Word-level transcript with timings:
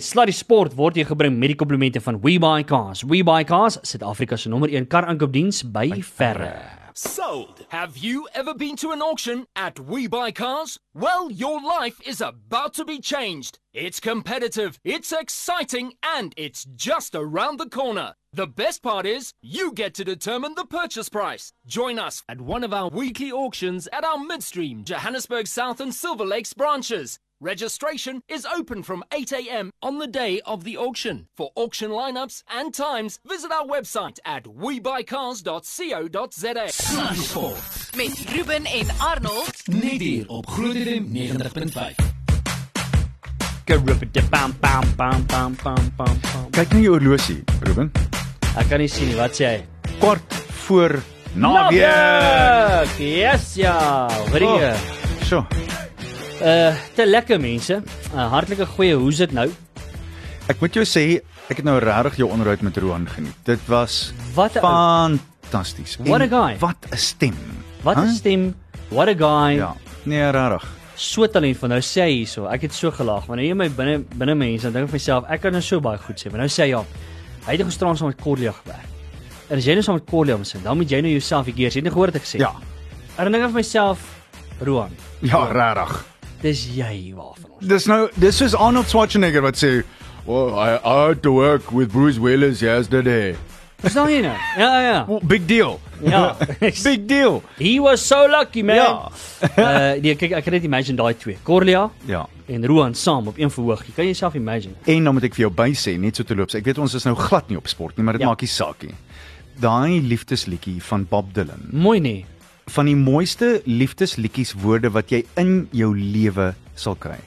Sluddy 0.00 0.30
Sport 0.30 0.76
word 0.78 0.94
hier 0.94 1.08
gebring 1.08 1.40
met 1.42 1.50
die 1.50 1.56
komplimente 1.58 1.98
van 1.98 2.20
WeBuyCars. 2.22 3.00
WeBuyCars, 3.10 3.80
Suid-Afrika 3.82 4.36
se 4.38 4.48
nommer 4.48 4.70
1 4.70 4.86
kar 4.86 5.08
aankoopdiens 5.10 5.64
by 5.74 5.88
verre. 6.06 6.52
Sold. 6.94 7.64
Have 7.68 7.96
you 7.98 8.28
ever 8.32 8.54
been 8.54 8.76
to 8.76 8.92
an 8.92 9.02
auction 9.02 9.46
at 9.56 9.80
We 9.80 10.06
Buy 10.08 10.30
Cars? 10.30 10.78
Well, 10.94 11.32
your 11.32 11.60
life 11.60 12.00
is 12.06 12.20
about 12.20 12.74
to 12.74 12.84
be 12.84 13.00
changed. 13.00 13.58
It's 13.72 13.98
competitive, 13.98 14.78
it's 14.84 15.12
exciting, 15.12 15.94
and 16.02 16.32
it's 16.36 16.64
just 16.76 17.16
around 17.16 17.58
the 17.58 17.68
corner. 17.68 18.14
The 18.32 18.46
best 18.46 18.82
part 18.82 19.04
is, 19.04 19.32
you 19.42 19.72
get 19.72 19.94
to 19.94 20.04
determine 20.04 20.54
the 20.54 20.64
purchase 20.64 21.08
price. 21.08 21.52
Join 21.66 21.98
us 21.98 22.22
at 22.28 22.40
one 22.40 22.62
of 22.62 22.72
our 22.72 22.88
weekly 22.88 23.32
auctions 23.32 23.88
at 23.92 24.04
our 24.04 24.18
Midstream, 24.18 24.84
Johannesburg 24.84 25.48
South, 25.48 25.80
and 25.80 25.92
Silver 25.92 26.24
Lakes 26.24 26.52
branches. 26.52 27.18
Registration 27.40 28.20
is 28.28 28.44
open 28.44 28.82
from 28.82 29.04
8 29.12 29.30
a.m. 29.30 29.70
on 29.80 29.98
the 29.98 30.08
day 30.08 30.40
of 30.40 30.64
the 30.64 30.76
auction. 30.76 31.28
For 31.36 31.52
auction 31.54 31.92
lineups 31.92 32.42
and 32.50 32.74
times, 32.74 33.20
visit 33.24 33.52
our 33.52 33.64
website 33.64 34.18
at 34.24 34.42
webuycars.co.za. 34.42 37.14
Sport. 37.14 37.90
met 37.96 38.24
Ruben 38.34 38.64
en 38.64 38.86
Arnold. 38.98 39.66
Net 39.66 40.00
hier 40.00 40.28
op 40.28 40.48
Groot 40.50 40.74
FM 40.74 41.04
90.5. 41.12 41.94
Bam 44.30 44.56
bam 44.60 44.82
bam 44.96 44.96
bam 44.96 45.26
bam 45.62 45.92
bam. 45.96 45.96
bam. 45.96 46.50
Kyk 46.50 46.72
na 46.72 46.78
jou 46.78 46.92
horlosie, 46.98 47.44
Ruben. 47.62 47.92
Ek 48.58 48.66
kan 48.66 48.78
nie 48.82 48.88
sien 48.90 49.06
nie, 49.12 49.18
wat 49.18 49.38
sê 49.38 49.46
hy? 49.46 49.62
Kwart 50.00 50.34
voor 50.64 50.96
naweek. 51.38 52.90
Yes 52.98 53.54
ja, 53.54 54.08
weer. 54.34 54.74
Oh. 54.74 54.78
So, 55.28 55.44
Uh 56.38 56.74
te 56.94 57.06
lekker 57.06 57.40
mense. 57.40 57.74
'n 57.82 58.14
uh, 58.18 58.28
Hartlike 58.30 58.66
goeie, 58.66 58.94
hoe's 58.94 59.16
dit 59.18 59.32
nou? 59.32 59.48
ek 60.48 60.60
moet 60.62 60.72
jou 60.74 60.84
sê, 60.86 61.20
ek 61.52 61.56
het 61.60 61.64
nou 61.66 61.76
regtig 61.82 62.16
jou 62.22 62.28
onderhoud 62.32 62.62
met 62.64 62.76
Roan 62.80 63.04
geniet. 63.08 63.34
Dit 63.44 63.60
was 63.68 64.12
Wat 64.34 64.52
fantasties. 64.52 65.98
What 66.06 66.22
a 66.22 66.28
guy. 66.28 66.56
Wat 66.58 66.76
'n 66.92 66.96
stem. 66.96 67.34
Wat 67.82 67.96
'n 67.96 68.00
Huh? 68.06 68.14
stem. 68.14 68.54
What 68.88 69.08
a 69.08 69.14
guy. 69.14 69.56
Ja, 69.58 69.74
nee, 70.04 70.30
regtig. 70.30 70.64
So 70.94 71.26
talentvol. 71.26 71.68
Nou 71.68 71.80
sê 71.80 72.00
hy 72.02 72.10
hierso, 72.22 72.46
ek 72.46 72.62
het 72.62 72.72
so 72.74 72.90
gelag 72.90 73.26
want 73.26 73.40
hy 73.40 73.52
my 73.52 73.68
binne 73.68 73.98
binne 74.16 74.34
mense 74.34 74.62
dan 74.62 74.72
dink 74.72 74.84
ek 74.84 74.90
vir 74.90 74.98
myself, 74.98 75.24
ek 75.30 75.40
kan 75.40 75.52
nou 75.52 75.62
so 75.62 75.80
baie 75.80 75.98
goed 75.98 76.16
sê, 76.20 76.30
maar 76.30 76.40
nou 76.40 76.48
sê 76.48 76.62
hy 76.62 76.68
ja. 76.70 76.84
Hy 77.46 77.52
het 77.56 77.66
gisteraan 77.66 77.96
saam 77.96 78.08
met 78.08 78.20
Corlia 78.20 78.52
gewerk. 78.52 78.88
En 79.50 79.56
as 79.58 79.64
jy 79.64 79.72
nou 79.74 79.82
saam 79.82 79.94
met 79.94 80.04
Corlia 80.10 80.36
moet 80.36 80.46
sing, 80.46 80.62
dan 80.62 80.76
moet 80.76 80.90
jy 80.90 81.00
nou 81.00 81.10
jouself 81.10 81.46
hier 81.46 81.54
keer. 81.54 81.70
Jy 81.70 81.74
het 81.74 81.84
nie 81.84 81.92
gehoor 81.92 82.06
wat 82.12 82.16
ek 82.16 82.24
sê. 82.26 82.38
Ja. 82.38 82.52
En 83.16 83.24
dan 83.24 83.32
dink 83.32 83.44
ek 83.44 83.50
vir 83.50 83.60
myself, 83.60 83.98
Roan, 84.60 84.90
Ja, 85.20 85.44
regtig. 85.52 86.04
Dis 86.42 86.66
jy 86.76 87.12
waarvan 87.16 87.50
ons. 87.58 87.66
Dis 87.66 87.86
nou 87.86 88.08
dis 88.14 88.36
soos 88.36 88.54
Arnold 88.54 88.88
Schwarzenegger 88.88 89.42
wat 89.42 89.56
sê, 89.56 89.82
"Well, 90.26 90.54
I, 90.54 90.78
I 90.84 91.06
had 91.08 91.22
to 91.22 91.32
work 91.32 91.70
with 91.72 91.92
Bruce 91.92 92.18
Willis 92.20 92.60
yesterday." 92.60 93.36
Verstaan 93.78 94.08
jy 94.10 94.20
nou? 94.24 94.34
Ja, 94.58 94.80
ja. 94.82 95.04
Well, 95.06 95.20
big 95.22 95.44
deal. 95.46 95.78
Ja. 96.02 96.36
big 96.82 97.06
deal. 97.06 97.42
He 97.58 97.78
was 97.80 98.02
so 98.06 98.26
lucky, 98.26 98.62
man. 98.62 98.76
Ja. 98.76 99.10
uh 99.94 100.00
nee, 100.02 100.16
kyk, 100.18 100.32
ek 100.32 100.44
kan 100.44 100.52
net 100.56 100.64
imagine 100.66 100.96
daai 100.98 101.14
twee. 101.14 101.36
Corlia 101.46 101.90
Ja. 102.06 102.24
en 102.48 102.66
Roan 102.66 102.94
saam 102.94 103.28
op 103.28 103.38
een 103.38 103.50
verhoog. 103.50 103.84
Jy 103.86 103.92
kan 103.94 104.04
jouself 104.04 104.34
imagine. 104.34 104.74
En 104.84 105.04
dan 105.04 105.14
moet 105.14 105.24
ek 105.28 105.34
vir 105.38 105.44
jou 105.46 105.52
by 105.54 105.70
sê, 105.78 105.94
net 105.98 106.16
so 106.16 106.24
te 106.26 106.34
loop. 106.34 106.50
Ek 106.54 106.64
weet 106.64 106.78
ons 106.78 106.94
is 106.94 107.04
nou 107.06 107.14
glad 107.14 107.48
nie 107.48 107.56
op 107.58 107.68
sport 107.70 107.96
nie, 107.96 108.02
maar 108.04 108.14
dit 108.18 108.22
Ja. 108.22 108.28
maak 108.32 108.40
nie 108.42 108.48
saak 108.50 108.82
nie. 108.82 108.94
Daai 109.60 110.00
liefdesliedjie 110.02 110.82
van 110.82 111.06
Bob 111.10 111.30
Dylan. 111.34 111.68
Mooi 111.70 112.00
nee. 112.00 112.24
Van 112.68 112.88
die 112.90 112.96
mooiste 112.96 113.60
liefdesliedjies 113.66 114.54
woorde 114.62 114.90
wat 114.94 115.10
jy 115.12 115.24
in 115.40 115.68
jou 115.72 115.90
lewe 115.96 116.52
sal 116.74 116.96
kry. 116.96 117.18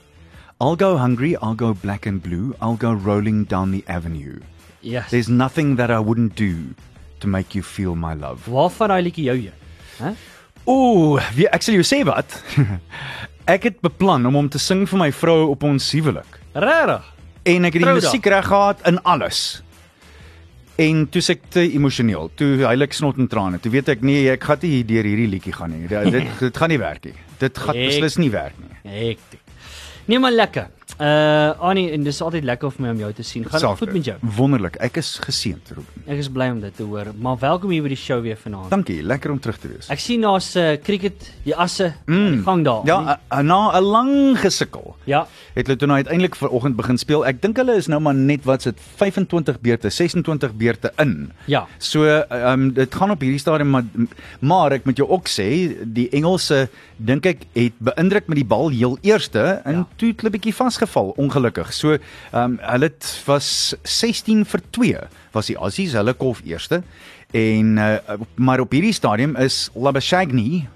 I'll 0.61 0.75
go 0.77 0.97
hungry, 0.97 1.35
I'll 1.41 1.55
go 1.57 1.73
black 1.73 2.05
and 2.05 2.21
blue, 2.21 2.53
I'll 2.61 2.77
go 2.77 2.91
rolling 2.93 3.45
down 3.49 3.71
the 3.71 3.83
avenue. 3.87 4.39
Yes. 4.81 5.09
There's 5.09 5.29
nothing 5.29 5.75
that 5.77 5.89
I 5.89 5.99
wouldn't 5.99 6.35
do 6.35 6.75
to 7.19 7.27
make 7.27 7.55
you 7.55 7.63
feel 7.63 7.95
my 7.95 8.13
love. 8.13 8.45
Waarvan 8.49 8.93
daai 8.93 9.01
liedjie 9.05 9.25
jou 9.29 9.37
jy? 9.37 9.53
Hæ? 9.99 10.13
Ooh, 10.69 11.17
wie 11.33 11.47
ek 11.49 11.65
sal 11.65 11.79
jou 11.79 11.85
sê 11.85 12.03
wat? 12.05 12.37
ek 13.55 13.65
het 13.69 13.81
beplan 13.81 14.25
om 14.29 14.37
hom 14.37 14.49
te 14.53 14.61
sing 14.61 14.85
vir 14.89 15.01
my 15.01 15.09
vrou 15.13 15.49
op 15.55 15.65
ons 15.65 15.89
huwelik. 15.97 16.37
Regtig? 16.53 17.09
En 17.49 17.65
ek 17.65 17.73
het 17.73 17.81
die 17.81 17.87
Troudag. 17.87 18.05
musiek 18.05 18.29
reg 18.29 18.45
gehad 18.45 18.81
in 18.85 19.01
alles. 19.09 19.39
En 20.81 21.03
toe 21.13 21.21
ek 21.33 21.43
te 21.53 21.63
emosioneel. 21.75 22.31
Toe 22.39 22.49
heilig 22.63 22.95
snot 22.97 23.19
en 23.21 23.29
trane. 23.29 23.59
Toe 23.61 23.71
weet 23.73 23.91
ek 23.93 24.05
nee, 24.05 24.25
ek 24.33 24.47
gaan 24.49 24.61
nie 24.63 24.71
hier 24.77 24.87
deur 24.89 25.09
hierdie 25.09 25.29
liedjie 25.35 25.53
gaan 25.53 25.73
nie. 25.75 25.87
Dit 25.91 26.11
dit, 26.15 26.29
dit 26.47 26.61
gaan 26.63 26.73
nie 26.73 26.81
werk 26.81 27.05
nie. 27.09 27.17
Dit 27.41 27.57
gaan 27.61 27.77
beslis 27.77 28.17
nie 28.21 28.31
werk 28.33 28.57
nie. 28.61 28.77
Hektiek. 28.91 29.43
Nee 30.09 30.19
maar 30.19 30.33
lekker. 30.33 30.71
Uh 31.01 31.49
Annie, 31.65 31.87
en 31.95 32.03
dis 32.05 32.19
altyd 32.21 32.43
lekker 32.45 32.69
vir 32.75 32.83
my 32.85 32.89
om 32.93 32.99
jou 33.01 33.07
te 33.17 33.23
sien. 33.25 33.45
Gaan 33.49 33.59
dit 33.63 33.79
goed 33.79 33.93
met 33.95 34.05
jou? 34.05 34.15
Wonderlik. 34.37 34.75
Ek 34.85 34.99
is 35.01 35.07
geseënd, 35.23 35.71
Ruben. 35.73 36.03
Ek 36.05 36.19
is 36.21 36.27
bly 36.29 36.49
om 36.53 36.59
dit 36.61 36.75
te 36.77 36.83
hoor. 36.85 37.07
Maar 37.17 37.39
welkom 37.41 37.71
hier 37.73 37.81
by 37.81 37.89
die 37.89 37.97
show 37.97 38.19
weer 38.21 38.37
vanaand. 38.37 38.69
Dankie. 38.69 38.99
Lekker 39.03 39.31
om 39.33 39.39
terug 39.41 39.57
te 39.63 39.71
wees. 39.71 39.89
Ek 39.89 39.99
sien 39.99 40.21
daar's 40.21 40.51
'n 40.55 40.59
uh, 40.59 40.75
cricket, 40.83 41.31
die 41.43 41.55
asse, 41.55 41.93
mm. 42.05 42.31
die 42.35 42.43
gang 42.45 42.61
daar. 42.65 42.85
Ja, 42.85 42.97
a- 43.15 43.19
a- 43.37 43.41
na 43.41 43.71
'n 43.79 43.83
lang 43.83 44.37
gesukkel. 44.39 44.95
ja. 45.05 45.25
Het 45.53 45.67
hulle 45.67 45.77
toe 45.77 45.87
nou 45.87 45.97
uiteindelik 45.97 46.35
vanoggend 46.35 46.75
begin 46.75 46.97
speel. 46.97 47.25
Ek 47.25 47.41
dink 47.41 47.57
hulle 47.57 47.75
is 47.75 47.87
nou 47.87 47.99
maar 47.99 48.15
net 48.15 48.43
wat 48.45 48.61
sit 48.61 48.77
25 48.95 49.59
beurte, 49.59 49.89
26 49.89 50.53
beurte 50.55 50.91
in. 50.97 51.31
Ja. 51.45 51.65
So, 51.77 52.05
ehm 52.05 52.61
um, 52.61 52.73
dit 52.73 52.95
gaan 52.95 53.11
op 53.11 53.19
hierdie 53.21 53.39
stadium 53.39 53.69
maar 53.69 53.83
maar 54.39 54.71
ek 54.71 54.85
moet 54.85 54.97
jou 54.97 55.09
ook 55.09 55.27
sê, 55.27 55.75
die 55.85 56.09
Engelse 56.09 56.69
dink 56.97 57.25
ek 57.25 57.37
het 57.53 57.73
beïndruk 57.79 58.27
met 58.27 58.35
die 58.37 58.45
bal 58.45 58.69
heel 58.69 58.97
eerste 59.01 59.61
en 59.65 59.73
Ja. 59.75 59.87
toe 59.97 60.07
het 60.09 60.21
hulle 60.21 60.31
bietjie 60.31 60.53
vasgeval 60.91 61.13
ongelukkig. 61.17 61.73
So, 61.73 61.97
ehm 62.31 62.43
um, 62.43 62.59
hulle 62.61 62.91
was 63.25 63.75
16 63.83 64.45
vir 64.45 64.61
2 64.69 65.07
was 65.31 65.47
die 65.47 65.57
Aussies, 65.57 65.93
hulle 65.93 66.13
kolf 66.13 66.41
eerste. 66.45 66.83
En 67.31 67.77
uh, 67.77 67.97
maar 68.35 68.59
op 68.59 68.71
hierdie 68.71 68.93
stadium 68.93 69.35
is 69.35 69.69
Labashagni 69.73 70.67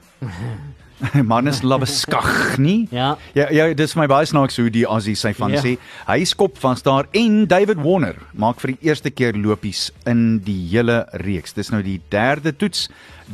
Manus 1.32 1.62
Labaskag 1.62 2.58
nie. 2.58 2.88
Ja. 2.92 3.16
Ja, 3.36 3.50
ja, 3.52 3.68
dis 3.76 3.96
my 4.00 4.06
baie 4.08 4.26
snaaks 4.30 4.58
hoe 4.62 4.70
die 4.72 4.86
Aussie 4.88 5.16
sy 5.20 5.34
van 5.36 5.52
Ja. 5.56 5.62
sê. 5.62 5.76
Hy 6.08 6.24
skop 6.28 6.58
vas 6.64 6.82
daar 6.86 7.10
en 7.14 7.46
David 7.52 7.82
Warner 7.84 8.16
maak 8.34 8.60
vir 8.64 8.76
die 8.76 8.90
eerste 8.90 9.12
keer 9.12 9.34
lopies 9.36 9.90
in 10.08 10.40
die 10.46 10.62
hele 10.72 11.04
reeks. 11.26 11.54
Dis 11.54 11.72
nou 11.72 11.82
die 11.84 12.00
derde 12.10 12.54
toets 12.56 12.88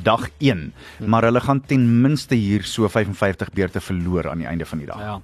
dag 0.03 0.29
1, 0.39 0.71
maar 1.05 1.25
hulle 1.27 1.41
gaan 1.43 1.59
ten 1.67 1.83
minste 2.01 2.35
hier 2.35 2.63
so 2.63 2.87
55 2.87 3.51
beurte 3.53 3.81
verloor 3.83 4.29
aan 4.31 4.39
die 4.39 4.47
einde 4.47 4.65
van 4.65 4.79
die 4.79 4.87
dag. 4.87 4.99
Ja. 5.03 5.17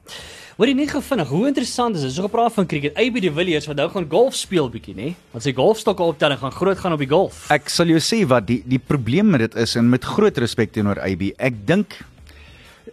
Jy 0.58 0.74
net 0.74 0.90
gevinnig, 0.90 1.30
hoe 1.30 1.48
interessant 1.48 1.96
is 1.96 2.02
dit? 2.02 2.12
So 2.16 2.26
gepraat 2.26 2.54
van 2.56 2.66
cricket. 2.66 2.96
AB 2.98 3.20
de 3.22 3.30
Villiers 3.32 3.68
wat 3.70 3.78
nou 3.78 3.88
gaan 3.94 4.08
golf 4.10 4.36
speel 4.36 4.68
bietjie, 4.74 4.96
nê? 4.98 5.12
Want 5.32 5.46
sy 5.46 5.54
golfstokke 5.54 6.04
optel 6.04 6.34
en 6.34 6.40
gaan 6.42 6.52
groot 6.56 6.78
gaan 6.82 6.94
op 6.98 7.00
die 7.00 7.08
golf. 7.12 7.46
Ek 7.54 7.70
sal 7.70 7.86
jou 7.94 8.00
sê 8.02 8.24
wat 8.28 8.48
die 8.50 8.64
die 8.66 8.80
probleem 8.82 9.30
met 9.30 9.46
dit 9.46 9.56
is 9.64 9.76
en 9.78 9.88
met 9.90 10.04
groot 10.04 10.38
respek 10.42 10.74
teenoor 10.74 11.00
AB. 11.06 11.30
Ek 11.38 11.62
dink 11.70 12.00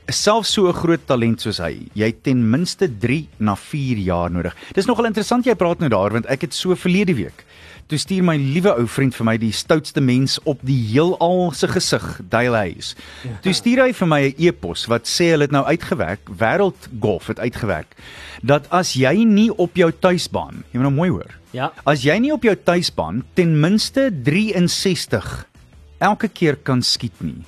selfs 0.08 0.52
so 0.52 0.68
'n 0.68 0.72
groot 0.72 1.06
talent 1.06 1.40
soos 1.40 1.58
hy, 1.58 1.88
jy 1.94 2.06
het 2.06 2.22
ten 2.22 2.50
minste 2.50 2.88
3 2.88 3.28
na 3.38 3.54
4 3.56 3.98
jaar 3.98 4.30
nodig. 4.30 4.54
Dis 4.74 4.86
nogal 4.86 5.06
interessant 5.06 5.46
jy 5.46 5.54
praat 5.54 5.78
nou 5.78 5.88
daar 5.88 6.12
want 6.12 6.26
ek 6.26 6.40
het 6.40 6.54
so 6.54 6.74
verlede 6.74 7.14
week 7.14 7.44
Toe 7.84 7.98
stuur 8.00 8.24
my 8.24 8.38
liewe 8.40 8.72
ou 8.80 8.86
vriend 8.88 9.12
vir 9.12 9.26
my 9.28 9.34
die 9.36 9.52
stoutste 9.52 10.00
mens 10.00 10.38
op 10.48 10.62
die 10.64 10.78
heelal 10.88 11.50
se 11.52 11.68
gesig, 11.68 12.04
Dale 12.32 12.56
Hayes. 12.56 12.94
Toe 13.44 13.52
stuur 13.52 13.82
hy 13.82 13.92
vir 13.92 14.08
my 14.08 14.20
'n 14.24 14.34
e-pos 14.38 14.86
wat 14.88 15.04
sê 15.04 15.28
hulle 15.32 15.44
het 15.44 15.52
nou 15.52 15.64
uitgewerk, 15.64 16.24
Wêreld 16.32 16.88
Golf 17.00 17.26
het 17.28 17.38
uitgewerk 17.38 17.92
dat 18.42 18.66
as 18.70 18.94
jy 18.94 19.24
nie 19.24 19.50
op 19.52 19.76
jou 19.76 19.92
tuisbaan, 19.92 20.64
jy 20.72 20.80
moet 20.80 20.88
nou 20.88 20.96
mooi 20.96 21.10
hoor. 21.10 21.30
Ja. 21.52 21.72
As 21.84 22.02
jy 22.02 22.18
nie 22.18 22.32
op 22.32 22.42
jou 22.42 22.56
tuisbaan 22.56 23.22
ten 23.34 23.60
minste 23.60 24.10
63 24.10 25.46
elke 25.98 26.28
keer 26.28 26.56
kan 26.56 26.82
skiet 26.82 27.20
nie. 27.20 27.44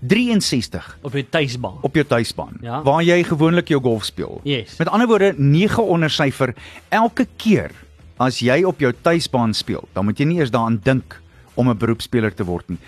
63 0.00 0.98
Op 1.02 1.12
jou 1.12 1.24
tuisbaan. 1.30 1.78
op 1.80 1.94
jou 1.94 2.06
tuisbaan 2.06 2.56
Ja. 2.60 2.82
waar 2.82 3.02
jy 3.02 3.22
gewoonlik 3.24 3.68
jou 3.68 3.80
golf 3.82 4.04
speel. 4.04 4.40
Yes. 4.44 4.76
Met 4.78 4.88
ander 4.88 5.06
woorde 5.06 5.34
9 5.36 5.86
onder 5.86 6.10
syfer 6.10 6.54
elke 6.88 7.26
keer 7.36 7.70
as 8.16 8.38
jy 8.38 8.62
op 8.64 8.80
jou 8.80 8.92
tuisbaan 9.02 9.54
speel, 9.54 9.88
dan 9.92 10.04
moet 10.04 10.18
jy 10.18 10.24
nie 10.24 10.38
eers 10.38 10.50
daaraan 10.50 10.80
dink 10.82 11.20
om 11.54 11.68
'n 11.68 11.76
beroepspeler 11.78 12.34
te 12.34 12.44
word 12.44 12.68
nie. 12.68 12.78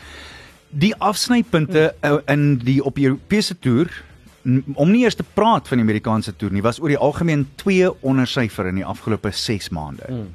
Die 0.71 0.95
afsnypunte 0.97 1.95
uh, 2.05 2.17
in 2.29 2.59
die 2.59 2.85
op 2.85 2.99
Europese 2.99 3.59
toer 3.59 3.91
om 4.75 4.91
nie 4.91 5.03
eers 5.03 5.15
te 5.15 5.25
praat 5.35 5.69
van 5.69 5.79
die 5.79 5.85
Amerikaanse 5.85 6.37
toer 6.37 6.51
nie, 6.53 6.62
was 6.62 6.81
oor 6.81 6.89
die 6.89 6.99
algemeen 6.99 7.49
2 7.57 8.03
onder 8.03 8.27
syfer 8.27 8.67
in 8.67 8.75
die 8.75 8.85
afgelope 8.85 9.31
6 9.31 9.69
maande. 9.69 10.07
Mm. 10.09 10.35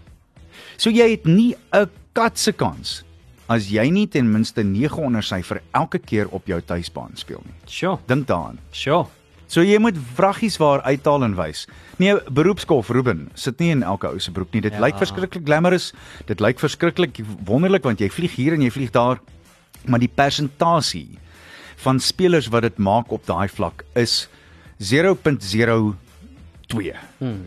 So 0.78 0.90
jy 0.90 1.10
het 1.12 1.26
nie 1.26 1.56
'n 1.74 1.90
kat 2.14 2.38
se 2.40 2.52
kans 2.52 3.04
as 3.48 3.68
jy 3.70 3.90
nie 3.92 4.08
ten 4.08 4.32
minste 4.32 4.64
9 4.64 5.04
onder 5.04 5.24
syfer 5.24 5.62
elke 5.74 6.00
keer 6.00 6.28
op 6.34 6.48
jou 6.50 6.62
tuisbaan 6.62 7.12
speel 7.16 7.42
nie. 7.46 7.54
Sure. 7.66 7.98
Dink 8.08 8.28
daaraan. 8.28 8.58
Sure. 8.72 9.06
So 9.48 9.62
jy 9.62 9.78
moet 9.78 9.98
vraggies 10.16 10.58
waar 10.58 10.82
uithaal 10.82 11.24
en 11.24 11.36
wys. 11.38 11.68
Nee, 12.02 12.16
beroepskof 12.34 12.90
Ruben 12.90 13.28
sit 13.36 13.60
nie 13.60 13.70
in 13.76 13.84
elke 13.84 14.08
ou 14.10 14.20
se 14.20 14.32
broek 14.32 14.52
nie. 14.54 14.62
Dit 14.62 14.74
Ja. 14.74 14.80
lyk 14.80 14.98
verskriklik 14.98 15.46
glamorous. 15.46 15.94
Dit 16.26 16.40
lyk 16.42 16.58
verskriklik 16.60 17.22
wonderlik 17.46 17.84
want 17.84 18.00
jy 18.00 18.10
vlieg 18.10 18.36
hier 18.36 18.54
en 18.54 18.62
jy 18.62 18.72
vlieg 18.72 18.92
daar. 18.92 19.20
Maar 19.86 20.00
die 20.00 20.10
persentasie 20.16 21.20
van 21.78 22.00
spelers 22.00 22.48
wat 22.48 22.62
dit 22.64 22.78
maak 22.78 23.12
op 23.12 23.26
daai 23.26 23.48
vlak 23.48 23.84
is 23.94 24.28
0.02 24.80 25.94
2. 26.72 26.94
Hmm. 27.20 27.44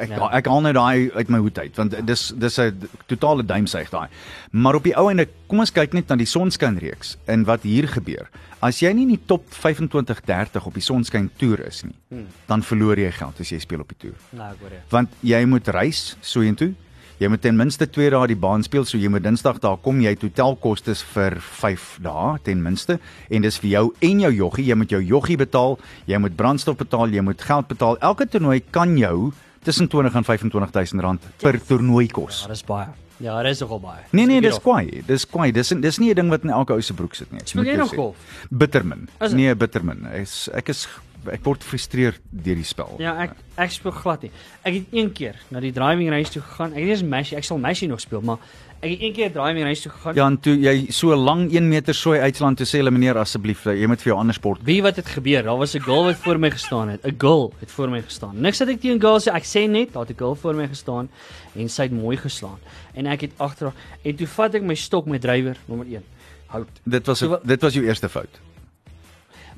Ek 0.00 0.12
ja. 0.12 0.28
ek 0.38 0.46
haal 0.50 0.62
net 0.64 0.76
daai 0.78 1.10
uit 1.14 1.32
my 1.32 1.40
hoed 1.42 1.58
uit 1.58 1.76
want 1.78 1.96
dis 2.06 2.26
dis 2.36 2.58
'n 2.60 2.88
totale 3.06 3.44
duimsuig 3.46 3.90
daai. 3.90 4.08
Maar 4.50 4.74
op 4.74 4.84
die 4.84 4.96
ou 4.96 5.08
einde, 5.08 5.28
kom 5.46 5.60
ons 5.60 5.72
kyk 5.72 5.92
net 5.92 6.08
na 6.08 6.16
die 6.16 6.26
sonskynreeks 6.26 7.16
en 7.26 7.44
wat 7.44 7.62
hier 7.62 7.88
gebeur. 7.88 8.28
As 8.60 8.80
jy 8.80 8.92
nie 8.92 9.02
in 9.02 9.14
die 9.16 9.26
top 9.26 9.44
25 9.48 10.20
30 10.20 10.66
op 10.66 10.74
die 10.74 10.84
sonskyn 10.84 11.30
toer 11.36 11.66
is 11.66 11.82
nie, 11.82 11.96
hmm. 12.08 12.26
dan 12.46 12.62
verloor 12.62 12.98
jy 12.98 13.10
geld 13.10 13.40
as 13.40 13.50
jy 13.50 13.58
speel 13.58 13.80
op 13.80 13.88
die 13.88 14.08
toer. 14.08 14.18
Nou, 14.30 14.52
ek 14.52 14.60
hoor 14.60 14.70
jy. 14.70 14.82
Want 14.90 15.08
jy 15.20 15.44
moet 15.44 15.68
reis 15.68 16.16
soheentoe. 16.20 16.74
Jy 17.20 17.28
moet 17.28 17.42
ten 17.44 17.52
minste 17.52 17.84
2 17.84 18.14
dae 18.14 18.28
die 18.30 18.36
baan 18.40 18.62
speel, 18.64 18.86
so 18.88 18.96
jy 18.96 19.10
moet 19.12 19.20
Dinsdag 19.26 19.58
daar 19.60 19.76
kom 19.84 19.98
jy 20.00 20.14
het 20.14 20.22
hotelkoste 20.24 20.94
vir 21.12 21.34
5 21.36 21.98
dae 22.06 22.38
ten 22.46 22.62
minste 22.64 22.96
en 23.28 23.44
dis 23.44 23.58
vir 23.60 23.68
jou 23.74 23.82
en 24.08 24.22
jou 24.24 24.30
joggie, 24.32 24.64
jy 24.70 24.76
moet 24.80 24.94
jou 24.94 25.02
joggie 25.04 25.36
betaal, 25.36 25.76
jy 26.08 26.16
moet 26.16 26.38
brandstof 26.38 26.78
betaal, 26.80 27.12
jy 27.12 27.20
moet 27.20 27.44
geld 27.44 27.68
betaal. 27.68 27.98
Elke 28.00 28.24
toernooi 28.24 28.62
kan 28.72 28.96
jou 28.96 29.34
tussen 29.68 29.90
20 29.92 30.16
en 30.16 30.24
25000 30.24 31.04
rand 31.04 31.28
per 31.44 31.60
toernooi 31.60 32.06
kos. 32.08 32.46
Ja, 32.46 32.54
dis 32.54 32.64
baie. 32.64 32.88
Ja, 33.20 33.36
dit 33.44 33.52
is 33.52 33.60
nogal 33.60 33.82
baie. 33.84 34.00
Nee 34.16 34.24
nee, 34.24 34.40
dis 34.40 34.56
kwaai. 34.64 35.02
Dis 35.04 35.28
kwaai. 35.28 35.50
Dis 35.52 35.74
dis 35.76 35.98
nie 36.00 36.10
'n 36.14 36.16
ding 36.16 36.30
wat 36.30 36.42
in 36.42 36.56
elke 36.56 36.72
ou 36.72 36.80
se 36.80 36.94
broek 36.94 37.14
sit 37.14 37.30
nie. 37.32 37.44
Speel 37.44 37.64
jy 37.64 37.76
nog 37.76 37.94
golf? 37.94 38.16
Bittermin. 38.48 39.08
Nee, 39.32 39.54
bittermin. 39.54 40.06
Ek 40.06 40.22
is 40.22 40.48
ek 40.54 40.68
is 40.68 40.88
ek 41.26 41.44
word 41.44 41.62
gefrustreer 41.64 42.16
deur 42.30 42.54
die 42.54 42.64
spel. 42.64 42.96
Ja, 42.98 43.16
ek 43.26 43.36
ek 43.60 43.70
speel 43.70 43.92
glad 43.92 44.22
nie. 44.22 44.30
Ek 44.64 44.74
het 44.74 44.86
een 44.92 45.12
keer 45.12 45.36
na 45.50 45.60
die 45.60 45.72
driving 45.72 46.08
range 46.10 46.30
toe 46.32 46.42
gegaan. 46.42 46.72
Ek 46.72 46.80
het 46.84 46.88
eers 46.88 47.02
Messi, 47.02 47.36
ek 47.36 47.44
sal 47.44 47.58
Messi 47.58 47.86
nog 47.86 48.00
speel, 48.00 48.22
maar 48.24 48.38
ek 48.80 48.90
het 48.94 49.02
een 49.02 49.12
keer 49.12 49.32
driving 49.32 49.64
range 49.64 49.80
toe 49.82 49.92
gegaan. 49.92 50.14
Ja, 50.16 50.26
en 50.26 50.38
toe 50.40 50.54
jy 50.56 50.86
so 50.90 51.16
lank 51.16 51.52
1 51.52 51.68
meter 51.68 51.94
sooi 51.94 52.20
uitslaan 52.20 52.56
toe 52.56 52.66
sê 52.66 52.80
hulle 52.80 52.90
meneer 52.90 53.18
asseblief, 53.20 53.64
jy 53.64 53.86
moet 53.86 54.00
vir 54.00 54.12
jou 54.12 54.18
ander 54.18 54.34
sport. 54.34 54.62
Wie 54.64 54.80
wat 54.82 54.96
het 54.96 55.08
gebeur? 55.08 55.42
Daar 55.44 55.58
was 55.58 55.74
'n 55.76 55.82
girl 55.84 56.04
wat 56.04 56.16
voor 56.16 56.38
my 56.38 56.50
gestaan 56.50 56.88
het. 56.88 57.04
'n 57.04 57.14
Girl 57.18 57.52
het 57.60 57.70
voor 57.70 57.90
my 57.90 58.02
gestaan. 58.02 58.40
Niks 58.40 58.58
dat 58.58 58.68
ek 58.68 58.80
teen 58.80 59.00
girls 59.00 59.28
sê, 59.28 59.32
ek 59.34 59.44
sê 59.44 59.68
net 59.68 59.92
daar 59.92 60.06
het 60.06 60.16
'n 60.16 60.18
girl 60.18 60.34
voor 60.34 60.54
my 60.54 60.68
gestaan 60.68 61.08
en 61.54 61.68
sy 61.68 61.82
het 61.82 61.92
mooi 61.92 62.16
geslaan. 62.16 62.58
En 62.94 63.06
ek 63.06 63.20
het 63.20 63.32
agter 63.36 63.72
en 64.04 64.16
toe 64.16 64.26
vat 64.26 64.54
ek 64.54 64.62
my 64.62 64.74
stok 64.74 65.06
met 65.06 65.20
drywer 65.20 65.56
nommer 65.66 65.86
1. 65.86 66.02
Hout. 66.46 66.68
Dit 66.84 67.06
was 67.06 67.18
So 67.18 67.38
dit 67.44 67.60
was 67.60 67.74
jou 67.74 67.84
eerste 67.84 68.08
fout. 68.08 68.40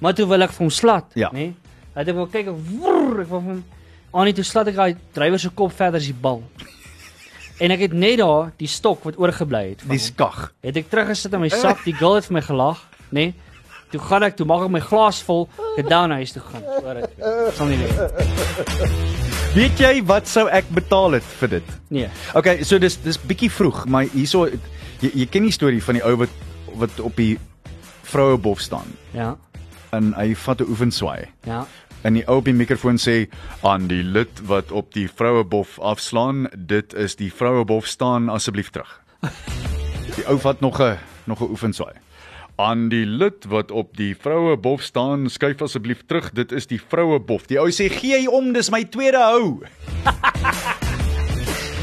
Maar 0.03 0.17
toe 0.19 0.27
wil 0.27 0.43
ek 0.43 0.51
vir 0.57 0.65
hom 0.67 0.71
slat, 0.75 1.13
Ja. 1.15 1.31
nê? 1.31 1.47
Nee? 1.47 1.55
Het 1.95 2.09
ek 2.09 2.15
wil 2.17 2.27
kyk, 2.33 2.49
woer, 2.81 3.21
ek 3.23 3.29
wil 3.31 3.41
vir 3.41 3.51
hom 3.53 3.65
aan 4.13 4.29
nie 4.29 4.35
toe 4.37 4.45
slat 4.45 4.69
ek 4.69 4.77
daai 4.77 4.97
drywer 5.17 5.41
se 5.41 5.49
kop 5.57 5.73
verder 5.73 6.01
as 6.01 6.09
die 6.09 6.17
bal. 6.17 6.43
En 7.63 7.71
ek 7.71 7.87
het 7.87 7.93
net 7.97 8.19
daar 8.21 8.51
die 8.59 8.69
stok 8.69 9.05
wat 9.07 9.17
oorgebly 9.21 9.63
het. 9.71 9.81
van 9.85 9.95
Die 9.95 9.99
skag. 10.03 10.53
Het 10.65 10.77
ek 10.83 10.91
teruggesit 10.91 11.33
in 11.33 11.41
my 11.41 11.49
sak, 11.49 11.85
die 11.85 11.95
girl 11.95 12.17
het 12.19 12.27
vir 12.29 12.35
my 12.35 12.43
gelag, 12.45 12.83
nê? 13.13 13.31
Nee? 13.31 13.35
Toe 13.93 14.01
gaan 14.01 14.23
ek, 14.25 14.37
toe 14.37 14.47
maak 14.49 14.65
ek 14.65 14.71
my 14.73 14.81
glas 14.81 15.21
vol, 15.23 15.49
het 15.77 15.89
down 15.89 16.11
huis 16.17 16.33
toe 16.33 16.41
gaan. 16.43 16.63
Hoor 16.65 16.95
dit. 16.95 17.11
Sal 17.57 17.67
nie 17.69 17.77
weet. 17.77 19.11
Weet 19.55 19.79
jy 19.85 19.91
wat 20.09 20.29
sou 20.33 20.47
ek 20.49 20.65
betaal 20.73 21.19
het 21.19 21.27
vir 21.43 21.49
dit? 21.59 21.73
Nee. 21.93 22.09
Okay, 22.35 22.63
so 22.65 22.79
dis 22.81 22.97
dis 23.05 23.19
bietjie 23.21 23.51
vroeg, 23.53 23.83
maar 23.93 24.09
hierso 24.15 24.47
jy, 24.49 25.11
jy 25.13 25.27
ken 25.29 25.45
die 25.45 25.53
storie 25.53 25.83
van 25.85 25.99
die 26.01 26.05
ou 26.09 26.15
wat 26.25 26.33
wat 26.81 27.01
op 27.05 27.17
die 27.21 27.35
vroue 28.09 28.39
bof 28.41 28.61
staan 28.65 28.89
Ja. 29.13 29.35
En 29.93 30.13
hy 30.17 30.35
vat 30.35 30.61
'n 30.61 30.69
oefenswaai. 30.69 31.29
Ja. 31.45 31.67
En 32.03 32.15
die 32.15 32.25
ou 32.27 32.37
op 32.37 32.45
die 32.45 32.55
mikrofoon 32.55 32.99
sê 32.99 33.29
aan 33.63 33.87
die 33.89 34.03
lid 34.03 34.41
wat 34.47 34.73
op 34.73 34.93
die 34.95 35.09
vroue 35.09 35.45
bof 35.45 35.79
afslaan, 35.79 36.49
dit 36.57 36.95
is 36.95 37.17
die 37.17 37.33
vroue 37.33 37.65
bof 37.65 37.87
staan 37.87 38.29
asseblief 38.29 38.71
terug. 38.71 39.01
Die 40.17 40.27
ou 40.29 40.39
vat 40.39 40.61
nog 40.61 40.81
'n 40.81 40.99
nog 41.25 41.41
'n 41.41 41.51
oefenswaai. 41.51 41.95
Aan 42.57 42.89
die 42.89 43.07
lid 43.07 43.45
wat 43.49 43.71
op 43.71 43.97
die 43.97 44.17
vroue 44.17 44.57
bof 44.57 44.83
staan, 44.83 45.31
skuif 45.31 45.63
asseblief 45.63 46.03
terug, 46.07 46.33
dit 46.33 46.53
is 46.53 46.67
die 46.67 46.81
vroue 46.89 47.19
bof. 47.21 47.47
Die 47.47 47.59
ou 47.59 47.71
sê 47.71 47.89
gee 47.89 48.19
hy 48.19 48.27
om, 48.27 48.53
dis 48.53 48.71
my 48.71 48.85
tweede 48.85 49.19
hou. 49.19 49.63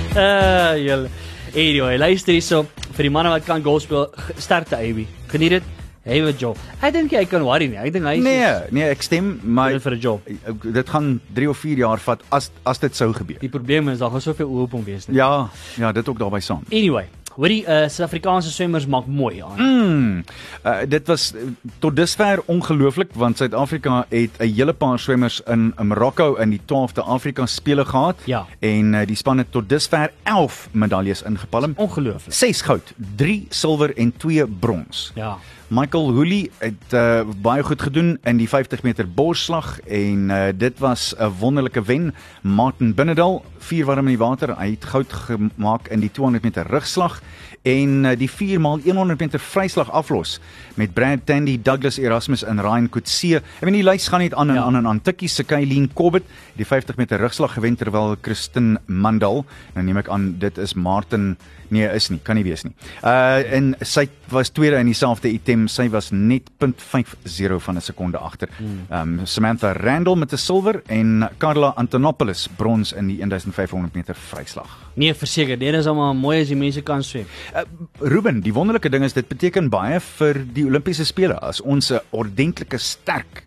Uh, 0.09 0.73
julle. 0.77 1.09
Anyway, 1.53 1.97
luister 1.97 2.33
hierso 2.33 2.65
vir 2.97 3.03
die 3.03 3.11
manne 3.13 3.29
wat 3.29 3.45
kan 3.45 3.61
golf 3.63 3.83
speel, 3.83 4.09
sterkte 4.37 4.75
Abby. 4.75 5.05
Geniet 5.27 5.49
dit. 5.49 5.78
A 6.07 6.31
job. 6.37 6.57
Ek 6.81 6.93
dink 6.93 7.11
jy 7.11 7.25
kan 7.25 7.41
worry 7.43 7.67
nie. 7.67 7.77
Ek 7.77 7.91
dink 7.93 8.05
hy 8.05 8.15
is 8.17 8.23
Nee, 8.23 8.53
nee, 8.71 8.89
ek 8.89 9.01
stem, 9.01 9.39
maar 9.43 9.79
vir 9.79 9.93
'n 9.95 9.99
job. 9.99 10.21
dit 10.63 10.89
gaan 10.89 11.19
3 11.33 11.49
of 11.49 11.57
4 11.57 11.77
jaar 11.77 11.99
vat 11.99 12.21
as 12.31 12.51
as 12.65 12.79
dit 12.79 12.95
sou 12.95 13.13
gebeur. 13.13 13.37
Die 13.39 13.49
probleem 13.49 13.89
is 13.89 13.99
daar 13.99 14.09
gaan 14.11 14.21
soveel 14.21 14.47
oop 14.49 14.73
om 14.73 14.83
wees. 14.83 15.07
nie. 15.07 15.15
Ja, 15.17 15.49
ja, 15.77 15.91
dit 15.91 16.07
ook 16.09 16.17
daarbey 16.19 16.39
saam. 16.39 16.63
Anyway, 16.71 17.05
hoorie 17.35 17.63
uh 17.67 17.87
Suid-Afrikaanse 17.87 18.51
swemmers 18.51 18.85
maak 18.87 19.05
mooi 19.07 19.41
aan. 19.43 19.57
Mm, 19.57 20.23
uh, 20.65 20.77
dit 20.87 21.07
was 21.07 21.33
uh, 21.35 21.41
tot 21.79 21.95
dusver 21.95 22.39
ongelooflik 22.45 23.09
want 23.13 23.37
Suid-Afrika 23.37 24.05
het 24.09 24.31
'n 24.39 24.53
hele 24.55 24.73
paar 24.73 24.99
swemmers 24.99 25.41
in, 25.47 25.73
in 25.79 25.87
Marokko 25.87 26.35
in 26.35 26.49
die 26.49 26.61
12de 26.65 27.01
Afrika 27.03 27.45
spele 27.45 27.85
gehad 27.85 28.15
Ja. 28.25 28.45
en 28.59 28.93
uh, 28.93 29.05
die 29.05 29.15
span 29.15 29.37
het 29.37 29.51
tot 29.51 29.69
dusver 29.69 30.11
11 30.23 30.69
medaljes 30.71 31.21
ingepalm. 31.23 31.73
Ongelooflik. 31.75 32.33
6 32.33 32.61
goud, 32.61 32.93
3 33.15 33.45
silwer 33.49 33.97
en 33.97 34.13
2 34.17 34.47
brons. 34.47 35.11
Ja. 35.15 35.37
Michael 35.69 36.11
Hooley 36.11 36.49
het 36.57 36.93
uh, 36.93 37.21
baie 37.41 37.63
goed 37.63 37.81
gedoen 37.81 38.17
in 38.23 38.39
die 38.41 38.49
50 38.49 38.81
meter 38.81 39.05
borsslag 39.05 39.75
en 39.85 40.29
uh, 40.29 40.47
dit 40.55 40.79
was 40.79 41.13
'n 41.17 41.29
wonderlike 41.39 41.81
wen. 41.81 42.15
Martin 42.41 42.93
Binnendal, 42.93 43.45
vier 43.57 43.85
warm 43.85 44.07
in 44.07 44.17
die 44.17 44.25
water, 44.25 44.57
hy 44.57 44.69
het 44.69 44.85
goud 44.85 45.13
gemaak 45.13 45.87
in 45.87 45.99
die 45.99 46.11
200 46.11 46.43
meter 46.43 46.65
rugslag 46.67 47.21
en 47.63 48.05
uh, 48.05 48.15
die 48.17 48.29
4 48.29 48.59
maal 48.59 48.79
100 48.83 49.19
meter 49.19 49.39
vryslag 49.39 49.91
aflos 49.91 50.39
met 50.75 50.93
Brad 50.93 51.25
Tandy, 51.25 51.57
Douglas 51.61 51.97
Erasmus 51.97 52.43
en 52.43 52.61
Ryan 52.61 52.89
Coetzee. 52.89 53.35
Ek 53.59 53.67
weet 53.67 53.73
die 53.73 53.83
lys 53.83 54.07
gaan 54.07 54.19
net 54.19 54.33
aan 54.33 54.49
en 54.49 54.55
Ja. 54.55 54.63
aan 54.63 54.75
en 54.75 54.87
aan. 54.87 55.01
Tikkie 55.01 55.27
se 55.29 55.43
Kylien 55.43 55.89
Cobbett, 55.93 56.25
die 56.55 56.65
50 56.65 56.95
meter 56.97 57.19
rugslag 57.19 57.53
gewen 57.53 57.75
terwyl 57.75 58.15
Kristin 58.21 58.77
Mandal, 58.85 59.45
nou 59.75 59.83
neem 59.85 59.97
ek 59.97 60.09
aan 60.09 60.35
dit 60.39 60.57
is 60.57 60.73
Martin 60.73 61.37
Nee, 61.69 61.85
is 61.93 62.09
nie, 62.09 62.17
kan 62.25 62.33
nie 62.35 62.43
wees 62.43 62.63
nie. 62.65 62.71
Uh 63.05 63.45
en 63.53 63.75
sy 63.85 64.07
was 64.33 64.49
tweede 64.49 64.79
in 64.81 64.87
dieselfde 64.89 65.29
item. 65.29 65.67
Sy 65.69 65.85
was 65.93 66.09
net 66.11 66.49
0.50 66.57 67.59
van 67.61 67.75
'n 67.77 67.81
sekonde 67.81 68.17
agter. 68.17 68.49
Um 68.91 69.19
Samantha 69.25 69.71
Randall 69.73 70.15
met 70.15 70.31
'n 70.33 70.37
silwer 70.37 70.81
en 70.87 71.29
Carla 71.37 71.73
Antonopoulos 71.75 72.47
brons 72.57 72.93
in 72.93 73.07
die 73.07 73.21
1500 73.21 73.93
meter 73.93 74.15
vryslag. 74.15 74.77
Nee, 74.95 75.13
verseker, 75.13 75.57
dit 75.59 75.73
is 75.73 75.85
almal 75.85 76.13
mooi 76.13 76.41
as 76.41 76.47
die 76.47 76.55
mense 76.57 76.81
kan 76.81 77.03
swem. 77.03 77.25
Uh, 77.55 77.61
Ruben, 77.99 78.41
die 78.45 78.53
wonderlike 78.53 78.89
ding 78.89 79.03
is 79.03 79.13
dit 79.13 79.27
beteken 79.27 79.69
baie 79.73 79.99
vir 80.19 80.43
die 80.53 80.65
Olimpiese 80.67 81.05
spele 81.05 81.39
as 81.41 81.61
ons 81.61 81.91
'n 81.91 81.99
ordentlike 82.11 82.77
sterk 82.77 83.45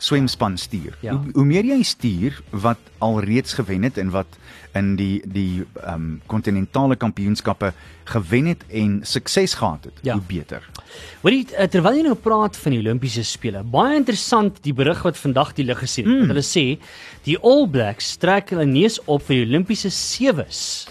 swemspan 0.00 0.56
stuur. 0.58 0.96
Ja. 1.00 1.12
Hoe, 1.12 1.32
hoe 1.34 1.44
meer 1.44 1.64
jy 1.64 1.82
stuur 1.82 2.40
wat 2.50 2.78
alreeds 2.98 3.52
gewen 3.58 3.82
het 3.82 3.98
en 3.98 4.10
wat 4.10 4.38
in 4.74 4.94
die 4.96 5.20
die 5.26 5.64
ehm 5.82 5.94
um, 5.94 6.20
kontinentale 6.26 6.96
kampioenskappe 6.96 7.72
gewen 8.04 8.46
het 8.46 8.62
en 8.68 9.00
sukses 9.02 9.54
gehad 9.54 9.84
het, 9.84 9.98
Ja. 10.02 10.14
hoe 10.14 10.22
beter. 10.26 10.68
Hoorie, 11.22 11.46
eh, 11.56 11.68
terwyl 11.68 11.94
jy 11.94 12.02
nou 12.02 12.14
praat 12.14 12.56
van 12.56 12.72
die 12.72 12.78
Olimpiese 12.80 13.24
spele, 13.24 13.62
baie 13.62 13.96
interessant 13.96 14.62
die 14.62 14.72
berig 14.72 15.02
wat 15.02 15.18
vandag 15.18 15.52
die 15.54 15.64
lig 15.64 15.78
gesien 15.78 16.06
het. 16.08 16.22
Mm. 16.22 16.28
Hulle 16.28 16.42
sê 16.42 16.78
die 17.24 17.36
All 17.42 17.66
Blacks 17.68 18.16
trek 18.16 18.50
hulle 18.50 18.66
neus 18.66 18.98
op 19.06 19.22
vir 19.26 19.36
die 19.36 19.46
Olimpiese 19.46 19.90
sewes. 19.90 20.86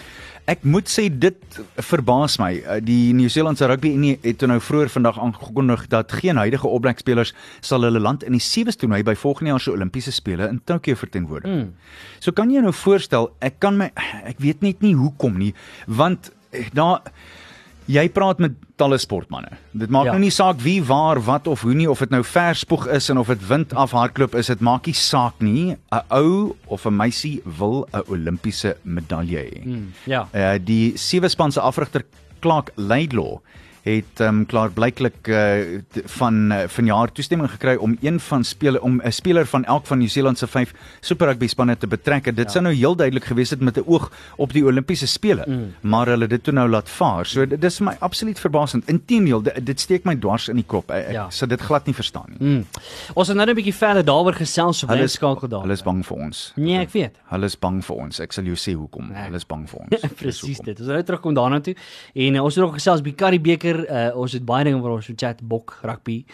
Ek 0.48 0.62
moet 0.64 0.88
sê 0.88 1.08
dit 1.12 1.58
verbaas 1.90 2.38
my. 2.40 2.50
Uh, 2.60 2.78
Die 2.84 3.12
Nieu-Seelandse 3.16 3.68
rugby 3.70 3.92
Unie 3.94 4.16
het 4.22 4.38
toe 4.40 4.48
nou 4.50 4.58
vroeër 4.62 4.90
vandag 4.92 5.18
aangekondig 5.20 5.86
dat 5.92 6.12
geen 6.12 6.40
huidige 6.40 6.68
opbrekspelers 6.68 7.34
sal 7.60 7.84
hulle 7.86 8.00
land 8.00 8.24
in 8.24 8.36
die 8.36 8.42
sewe 8.44 8.72
toernooi 8.72 9.02
by 9.06 9.14
volgende 9.14 9.50
jaar 9.52 9.60
se 9.60 9.74
Olimpiese 9.74 10.12
spele 10.12 10.48
in 10.48 10.60
Tokio 10.64 10.94
verteenwoordig. 10.94 11.50
Mm. 11.50 11.74
So 12.18 12.32
kan 12.32 12.50
jy 12.50 12.62
nou 12.64 12.72
voorstel, 12.72 13.30
ek 13.40 13.60
kan 13.60 13.78
my 13.80 13.90
ek 14.24 14.40
weet 14.42 14.62
net 14.62 14.82
nie 14.84 14.94
hoekom 14.98 15.38
nie, 15.38 15.52
want 15.86 16.32
eh, 16.50 16.68
daar 16.72 17.02
jy 17.90 18.04
praat 18.14 18.38
met 18.42 18.52
talle 18.80 18.98
sportmense. 18.98 19.56
Dit 19.76 19.90
maak 19.90 20.04
Ja. 20.06 20.12
nou 20.12 20.20
nie 20.22 20.30
saak 20.30 20.60
wie, 20.62 20.78
waar, 20.84 21.20
wat 21.26 21.46
of 21.46 21.60
hoe 21.66 21.74
nie 21.74 21.88
of 21.90 21.98
dit 21.98 22.10
nou 22.10 22.22
verspoeg 22.24 22.86
is 22.88 23.10
en 23.10 23.18
of 23.18 23.26
dit 23.26 23.42
wind 23.48 23.74
af 23.74 23.90
hardloop 23.92 24.34
is, 24.34 24.46
dit 24.46 24.60
maak 24.60 24.86
nie 24.86 24.94
saak 24.94 25.34
nie. 25.40 25.76
'n 25.92 26.02
Ou 26.10 26.54
of 26.66 26.86
'n 26.86 26.96
meisie 26.96 27.42
wil 27.58 27.86
'n 27.92 28.02
Olimpiese 28.08 28.76
medalje 28.84 29.38
hê. 29.38 29.64
Mm, 29.64 29.92
ja. 30.06 30.28
Uh 30.34 30.58
die 30.64 30.96
sewe 30.96 31.28
span 31.28 31.52
se 31.52 31.60
afrigter 31.60 32.02
Clark 32.40 32.70
Laidlaw 32.76 33.38
het 33.96 34.20
um, 34.20 34.46
klaar 34.46 34.70
blyklik 34.70 35.28
uh, 35.28 35.80
van 36.16 36.52
uh, 36.52 36.58
vanjaar 36.68 37.12
toestemming 37.12 37.50
gekry 37.50 37.74
om 37.76 37.96
een 38.00 38.20
van 38.20 38.44
spele 38.44 38.80
om 38.82 39.00
'n 39.04 39.12
speler 39.12 39.46
van 39.46 39.64
elk 39.64 39.86
van 39.86 39.98
Nieu-Seeland 39.98 40.38
se 40.38 40.46
5 40.46 40.72
Super 41.00 41.26
Rugby 41.26 41.46
spanne 41.46 41.76
te 41.76 41.86
betrek. 41.86 42.24
Dit 42.24 42.36
ja. 42.36 42.50
sou 42.50 42.62
nou 42.62 42.74
heel 42.74 42.96
duidelik 42.96 43.24
gewees 43.24 43.50
het 43.50 43.60
met 43.60 43.76
'n 43.76 43.82
oog 43.86 44.12
op 44.36 44.52
die 44.52 44.64
Olimpiese 44.64 45.06
spele, 45.06 45.44
mm. 45.46 45.74
maar 45.80 46.06
hulle 46.06 46.20
het 46.20 46.30
dit 46.30 46.42
toe 46.42 46.52
nou 46.52 46.68
laat 46.68 46.88
vaar. 46.88 47.26
So 47.26 47.46
dit 47.46 47.64
is 47.64 47.80
my 47.80 47.96
absoluut 47.98 48.40
verbasend. 48.40 48.88
Inteendeel, 48.88 49.42
dit, 49.42 49.66
dit 49.66 49.80
steek 49.80 50.04
my 50.04 50.16
dwars 50.16 50.48
in 50.48 50.56
die 50.56 50.64
kop. 50.66 50.90
Ek 50.90 51.06
Ja. 51.06 51.12
ja. 51.12 51.30
sou 51.30 51.48
dit 51.50 51.60
glad 51.60 51.86
nie 51.86 51.94
verstaan 51.94 52.36
nie. 52.38 52.48
Mm. 52.48 52.66
Ons 53.14 53.26
gaan 53.28 53.36
nou 53.36 53.46
net 53.46 53.56
'n 53.56 53.62
bietjie 53.62 53.74
verder 53.74 54.04
daaroor 54.04 54.34
gesels 54.34 54.82
op 54.82 54.88
die 54.88 55.06
skakel 55.06 55.48
daar. 55.48 55.60
Hulle 55.60 55.72
is 55.72 55.82
bang 55.82 56.06
vir 56.06 56.16
ons. 56.16 56.52
Nee, 56.56 56.78
ek 56.78 56.90
weet. 56.90 57.16
Hulle 57.30 57.44
is 57.44 57.58
bang 57.58 57.84
vir 57.84 57.96
ons. 57.96 58.20
Ek 58.20 58.32
sal 58.32 58.44
jou 58.44 58.56
sê 58.56 58.74
hoekom. 58.76 59.08
Nee. 59.08 59.22
Hulle 59.22 59.36
is 59.36 59.46
bang 59.46 59.68
vir 59.70 59.80
ons. 59.82 60.12
Presies 60.16 60.58
dit. 60.58 60.78
Ons 60.78 60.86
gaan 60.86 60.94
nou 60.94 61.02
terugkom 61.04 61.34
daarna 61.34 61.60
toe. 61.60 61.74
En 62.14 62.34
uh, 62.34 62.44
ons 62.44 62.54
het 62.54 62.64
ook 62.64 62.72
gesels 62.74 63.02
by 63.02 63.12
Currie 63.12 63.40
beker. 63.40 63.79
Uh, 63.88 64.16
ons 64.16 64.32
het 64.32 64.44
baie 64.44 64.64
dinge 64.64 64.80
waar 64.80 64.92
ons 64.98 65.08
moet 65.08 65.20
chat 65.20 65.40
bok 65.42 65.78
rugby. 65.82 66.24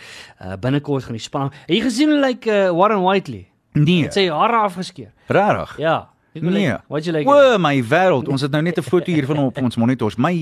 Uh, 0.43 0.57
binnekort 0.61 1.05
gaan 1.05 1.13
die 1.19 1.23
span. 1.23 1.53
Het 1.67 1.77
jy 1.77 1.81
gesien 1.87 2.11
hoe 2.11 2.19
lyk 2.21 2.45
like, 2.45 2.51
uh, 2.51 2.71
Warren 2.77 3.03
Whiteley? 3.03 3.47
Nee, 3.77 4.03
Het 4.03 4.13
sy 4.17 4.29
hare 4.33 4.57
afgeskeer. 4.65 5.13
regtig. 5.27 5.77
Ja. 5.79 5.97
Nee. 6.43 6.53
like- 6.69 6.83
Wat 6.89 7.05
jy 7.05 7.13
like? 7.13 7.29
O 7.31 7.59
my 7.59 7.83
wêreld, 7.83 8.29
ons 8.29 8.41
het 8.41 8.51
nou 8.51 8.63
net 8.63 8.79
'n 8.79 8.83
foto 8.83 9.13
hier 9.13 9.27
van 9.27 9.37
hom 9.37 9.47
op 9.47 9.59
ons 9.63 9.77
monitors. 9.77 10.17
My 10.17 10.33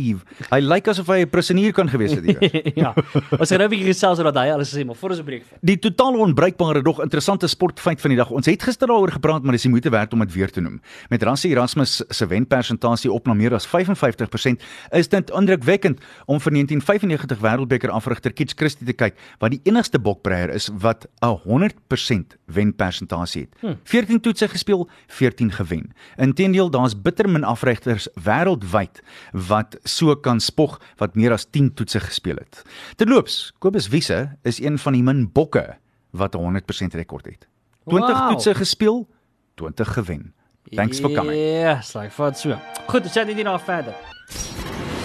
hy 0.51 0.61
lyk 0.61 0.89
asof 0.89 1.07
hy 1.07 1.21
'n 1.23 1.29
prisionier 1.31 1.73
kan 1.73 1.89
gewees 1.89 2.13
het 2.15 2.25
hier. 2.25 2.41
ja. 2.85 2.95
Ons 3.39 3.49
gaan 3.51 3.59
nou 3.59 3.69
'n 3.69 3.71
bietjie 3.71 3.87
gesels 3.93 4.19
oor 4.19 4.25
dat 4.33 4.37
hy 4.37 4.51
alles 4.51 4.75
sê, 4.77 4.85
maar 4.85 4.97
voor 4.97 5.11
ons 5.11 5.19
'n 5.21 5.25
breek. 5.25 5.43
Die 5.63 5.79
totaal 5.79 6.15
onbruikbare 6.19 6.83
dog 6.83 7.01
interessante 7.01 7.47
sportfeit 7.47 8.01
van 8.01 8.11
die 8.11 8.19
dag. 8.19 8.31
Ons 8.31 8.47
het 8.47 8.63
gister 8.63 8.87
daaroor 8.89 9.11
gepraat, 9.13 9.43
maar 9.43 9.53
dis 9.53 9.63
die 9.63 9.71
moeite 9.71 9.91
werd 9.91 10.13
om 10.13 10.19
dit 10.21 10.33
weer 10.33 10.51
te 10.51 10.61
noem. 10.61 10.81
Met 11.11 11.23
Rassie 11.23 11.51
Erasmus 11.51 12.03
se 12.09 12.27
wenpersentasie 12.27 13.13
op 13.13 13.27
na 13.27 13.35
meer 13.35 13.55
as 13.55 13.67
55%, 13.67 14.63
is 14.93 15.09
dit 15.09 15.31
indrukwekkend 15.31 16.01
om 16.27 16.41
vir 16.41 16.53
1995 16.53 17.39
Wêreldbeker 17.41 17.91
afrigter 17.91 18.33
Kitch 18.33 18.55
Christie 18.57 18.87
te 18.87 18.93
kyk, 18.93 19.15
wat 19.39 19.51
die 19.51 19.61
enigste 19.65 19.99
bokbreier 19.99 20.51
is 20.51 20.71
wat 20.79 21.07
'n 21.23 21.37
100% 21.45 22.37
wenpersentasie 22.47 23.41
het. 23.43 23.55
Hm. 23.61 23.75
14 23.85 24.21
toetse 24.21 24.49
gespeel, 24.49 24.89
14 25.07 25.53
gewen. 25.53 25.84
Inteendeel, 26.17 26.71
daar's 26.71 26.95
bitter 27.03 27.29
min 27.29 27.45
afrigters 27.45 28.09
wêreldwyd 28.25 29.03
wat 29.33 29.77
so 29.85 30.15
kan 30.17 30.41
spog 30.41 30.81
wat 30.97 31.15
meer 31.15 31.33
as 31.33 31.47
10 31.51 31.75
toetse 31.75 32.01
gespeel 32.01 32.37
het. 32.37 32.63
Terloops, 32.97 33.53
Kobus 33.59 33.89
Wiese 33.89 34.37
is 34.43 34.61
een 34.61 34.79
van 34.79 34.93
die 34.93 35.03
min 35.03 35.31
bokke 35.33 35.77
wat 36.13 36.35
'n 36.35 36.39
100% 36.39 36.95
rekord 36.95 37.25
het. 37.27 37.49
20 37.87 38.19
Wow. 38.19 38.29
toetse 38.31 38.55
gespeel, 38.55 39.09
20 39.55 39.93
gewen. 39.93 40.33
Thanks 40.75 41.01
for 41.01 41.11
coming. 41.13 41.37
Yes, 41.37 41.95
like 41.95 42.11
vat 42.11 42.39
so. 42.39 42.57
Goed, 42.87 43.03
ons 43.05 43.15
net 43.15 43.35
hier 43.35 43.45
na 43.45 43.59
verder. 43.59 43.95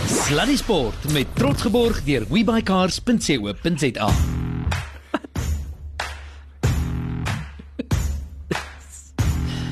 Sluddy 0.08 0.56
Sport 0.56 1.12
met 1.14 1.28
trots 1.36 1.62
geborg 1.62 2.04
deur 2.04 2.26
webycars.co.za. 2.30 4.10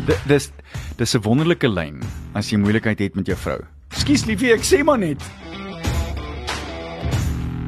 D- 0.07 0.19
Dis 0.27 0.51
dis 0.97 1.13
'n 1.15 1.21
wonderlike 1.21 1.67
lyn 1.69 2.01
as 2.33 2.49
jy 2.49 2.57
moeilikheid 2.57 2.99
het 2.99 3.15
met 3.15 3.27
jou 3.27 3.37
vrou. 3.37 3.59
Ekskuus 3.93 4.25
liefie, 4.25 4.53
ek 4.53 4.65
sê 4.65 4.83
maar 4.83 4.97
net. 4.97 5.21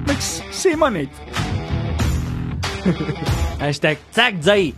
Ek 0.09 0.21
sê 0.51 0.75
maar 0.75 0.91
net. 0.91 1.09
Hashtag 3.63 3.97
tag 4.11 4.39
day. 4.49 4.73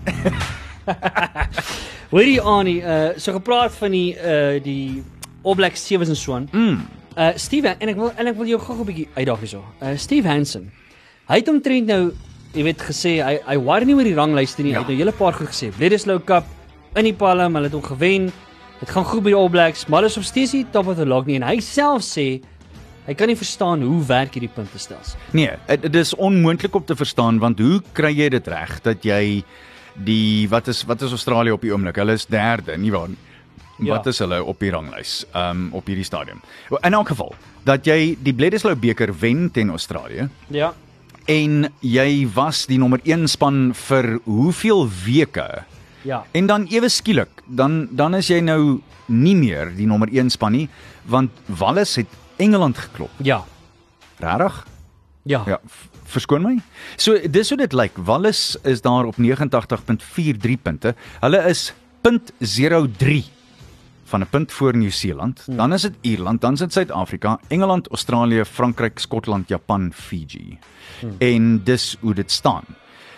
Hoorie 2.12 2.42
Annie, 2.42 2.82
uh 2.84 3.16
so 3.18 3.32
gepraat 3.34 3.72
van 3.72 3.92
die 3.92 4.16
uh 4.20 4.60
die 4.64 5.04
All 5.44 5.56
Black 5.56 5.76
Sevens 5.76 6.10
en 6.10 6.16
so 6.16 6.34
aan. 6.36 6.50
Mm. 6.52 6.82
Uh 7.18 7.32
Steve 7.36 7.76
en 7.80 7.88
ek 7.88 7.96
wil 7.96 8.12
en 8.18 8.28
ek 8.28 8.36
wil 8.36 8.48
jou 8.48 8.60
gou 8.60 8.76
'n 8.82 8.86
bietjie 8.86 9.08
uitdaag 9.16 9.40
hierso. 9.40 9.64
Uh 9.82 9.96
Steve 9.98 10.28
Hansen. 10.28 10.72
Hy 11.28 11.40
het 11.40 11.48
omtrent 11.48 11.88
nou, 11.88 12.12
jy 12.54 12.64
weet 12.64 12.82
gesê 12.82 13.24
hy 13.24 13.40
hy 13.48 13.58
worry 13.58 13.86
nie 13.86 13.96
oor 13.96 14.04
die 14.04 14.16
ranglys 14.16 14.58
nie. 14.58 14.72
Ja. 14.74 14.82
Hy 14.82 14.84
het 14.84 14.88
nou 14.88 14.96
'n 14.96 15.00
hele 15.00 15.12
paar 15.16 15.34
goed 15.34 15.48
gesê. 15.48 15.72
Bledisloe 15.78 16.20
Cup 16.20 16.44
in 16.96 17.08
die 17.08 17.14
Palm, 17.16 17.56
hulle 17.56 17.70
het 17.70 17.76
hom 17.78 17.84
gewen. 17.86 18.32
Dit 18.82 18.90
gaan 18.90 19.06
goed 19.06 19.24
by 19.24 19.30
die 19.32 19.38
All 19.38 19.50
Blacks, 19.54 19.86
maar 19.88 20.02
hulle 20.02 20.10
is 20.12 20.18
op 20.18 20.26
steeds 20.26 20.54
nie 20.58 20.66
top 20.74 20.88
of 20.92 20.98
the 20.98 21.06
log 21.06 21.28
nie 21.30 21.38
en 21.38 21.46
hy 21.46 21.60
self 21.62 22.02
sê 22.04 22.42
hy 23.06 23.14
kan 23.18 23.30
nie 23.30 23.36
verstaan 23.38 23.82
hoe 23.86 24.00
werk 24.10 24.34
hierdie 24.38 24.50
puntestelsel. 24.54 25.20
Nee, 25.38 25.52
dit 25.82 25.96
is 26.02 26.14
onmoontlik 26.18 26.76
om 26.78 26.84
te 26.86 26.96
verstaan 26.98 27.40
want 27.42 27.60
hoe 27.62 27.80
kry 27.98 28.12
jy 28.18 28.30
dit 28.34 28.48
reg 28.50 28.80
dat 28.86 29.06
jy 29.06 29.44
die 30.06 30.48
wat 30.50 30.68
is 30.72 30.84
wat 30.90 31.02
is 31.06 31.12
Australië 31.14 31.52
op 31.54 31.62
die 31.66 31.72
oomblik? 31.74 31.98
Hulle 32.02 32.14
is 32.18 32.26
derde, 32.30 32.78
nie 32.78 32.92
waar 32.94 33.10
nie? 33.10 33.18
Ja. 33.82 33.96
Wat 33.96 34.06
is 34.12 34.20
hulle 34.22 34.44
op 34.46 34.60
die 34.62 34.70
ranglys? 34.72 35.24
Um 35.34 35.70
op 35.74 35.88
hierdie 35.90 36.06
stadium. 36.06 36.42
In 36.84 36.94
elk 36.94 37.08
geval 37.14 37.34
dat 37.66 37.86
jy 37.90 38.16
die 38.22 38.34
Bledisloe 38.34 38.76
beker 38.78 39.14
wen 39.20 39.50
teen 39.54 39.70
Australië 39.74 40.28
Ja. 40.54 40.74
en 41.28 41.68
jy 41.82 42.28
was 42.34 42.66
die 42.70 42.78
nommer 42.82 43.00
1 43.06 43.28
span 43.28 43.74
vir 43.74 44.20
hoeveel 44.26 44.88
weke? 45.06 45.64
Ja. 46.02 46.24
En 46.32 46.46
dan 46.46 46.66
ewe 46.70 46.90
skielik, 46.90 47.30
dan 47.46 47.88
dan 47.92 48.16
is 48.16 48.28
jy 48.28 48.40
nou 48.40 48.82
nie 49.06 49.36
meer 49.36 49.72
die 49.76 49.88
nommer 49.88 50.10
1 50.12 50.30
span 50.30 50.52
nie, 50.52 50.70
want 51.06 51.32
Wallis 51.46 51.96
het 51.96 52.08
Engeland 52.42 52.78
geklop. 52.78 53.12
Ja. 53.18 53.44
Regtig? 54.18 54.66
Ja. 55.24 55.44
Ja, 55.46 55.60
verskoon 56.10 56.42
my. 56.42 56.56
So 56.98 57.18
dis 57.30 57.50
hoe 57.50 57.58
dit 57.58 57.74
lyk. 57.74 57.98
Wallis 57.98 58.56
is 58.64 58.82
daar 58.82 59.06
op 59.06 59.16
89.43 59.22 60.62
punte. 60.62 60.96
Hulle 61.20 61.44
is 61.50 61.74
0.03 62.02 63.22
van 64.12 64.22
'n 64.22 64.30
punt 64.30 64.52
voor 64.52 64.76
Nieu-Seeland. 64.78 65.42
Hmm. 65.46 65.56
Dan 65.56 65.74
is 65.74 65.82
dit 65.82 65.94
Ierland, 66.02 66.42
dan 66.42 66.54
is 66.54 66.60
dit 66.60 66.74
Suid-Afrika, 66.74 67.40
Engeland, 67.48 67.88
Australië, 67.88 68.46
Frankryk, 68.46 69.00
Skotland, 69.00 69.48
Japan, 69.48 69.92
Fiji. 69.94 70.58
Hmm. 71.00 71.16
En 71.18 71.64
dis 71.64 71.98
hoe 72.00 72.14
dit 72.14 72.32
staan. 72.32 72.64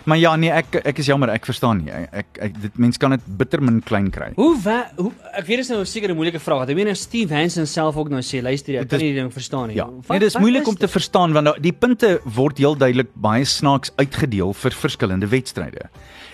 Maar 0.05 0.17
ja, 0.19 0.35
nee, 0.35 0.49
ek 0.51 0.75
ek 0.83 0.97
is 0.99 1.07
jammer, 1.07 1.29
ek 1.31 1.45
verstaan 1.47 1.77
nie. 1.83 1.91
Ek 2.11 2.37
ek, 2.41 2.57
dit 2.61 2.77
mens 2.77 2.97
kan 2.99 3.11
dit 3.15 3.21
bitter 3.39 3.61
min 3.63 3.79
klein 3.81 4.09
kry. 4.11 4.33
Hoe, 4.35 4.57
wa, 4.63 4.81
hoe 4.97 5.11
ek 5.31 5.45
weet 5.47 5.61
dit 5.61 5.65
is 5.65 5.69
nou 5.69 5.79
'n 5.83 6.15
moeilike 6.15 6.39
vraag. 6.39 6.67
Ek 6.69 6.75
weet 6.75 6.85
nou 6.85 6.95
Steve 6.95 7.33
Hansen 7.33 7.67
self 7.67 7.95
ook 7.95 8.09
nou 8.09 8.21
sê, 8.21 8.41
luister, 8.41 8.75
ek 8.75 8.81
Dit 8.81 8.89
kan 8.89 8.99
is- 8.99 9.03
nie 9.03 9.13
die 9.13 9.21
ding 9.21 9.31
verstaan 9.33 9.67
nie. 9.67 9.75
Ja, 9.75 9.85
Wat- 9.85 10.09
nee, 10.09 10.19
dis 10.19 10.33
wat 10.33 10.41
moeilik 10.41 10.61
is 10.61 10.67
om 10.67 10.75
te 10.75 10.79
dit? 10.81 10.91
verstaan 10.91 11.31
want 11.33 11.45
nou, 11.45 11.59
die 11.59 11.71
punte 11.71 12.19
word 12.25 12.57
heel 12.57 12.75
duidelik 12.75 13.07
baie 13.15 13.45
snaaks 13.45 13.91
uitgedeel 13.97 14.53
vir 14.53 14.71
verskillende 14.71 15.27
wedstryde. 15.27 15.89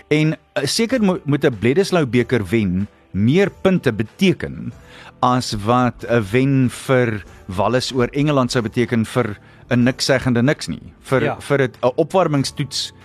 En 0.10 0.34
uh, 0.58 0.66
seker 0.66 1.02
mo 1.04 1.20
moet 1.26 1.44
'n 1.46 1.56
Bledisloe 1.60 2.06
beker 2.08 2.44
wen 2.50 2.88
meer 3.14 3.50
punte 3.62 3.92
beteken 3.94 4.74
as 5.22 5.54
wat 5.54 6.06
'n 6.10 6.24
wen 6.32 6.70
vir 6.70 7.24
Wallis 7.48 7.92
oor 7.94 8.08
Engeland 8.14 8.52
sou 8.52 8.62
beteken 8.64 9.06
vir 9.06 9.38
'n 9.70 9.84
niks 9.84 10.06
seggende 10.06 10.42
niks 10.42 10.68
nie. 10.68 10.82
Vir 11.02 11.22
Ja. 11.24 11.36
vir 11.40 11.58
'n 11.62 11.72
'n 11.84 11.92
opwarmingstoets 11.98 12.92
uh, 12.94 12.99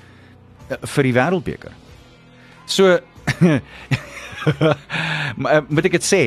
vir 0.69 1.09
die 1.09 1.15
wêreldbeker. 1.17 1.73
So 2.67 2.97
uh, 4.49 5.63
moet 5.69 5.89
ek 5.89 5.99
dit 5.99 6.07
sê? 6.07 6.25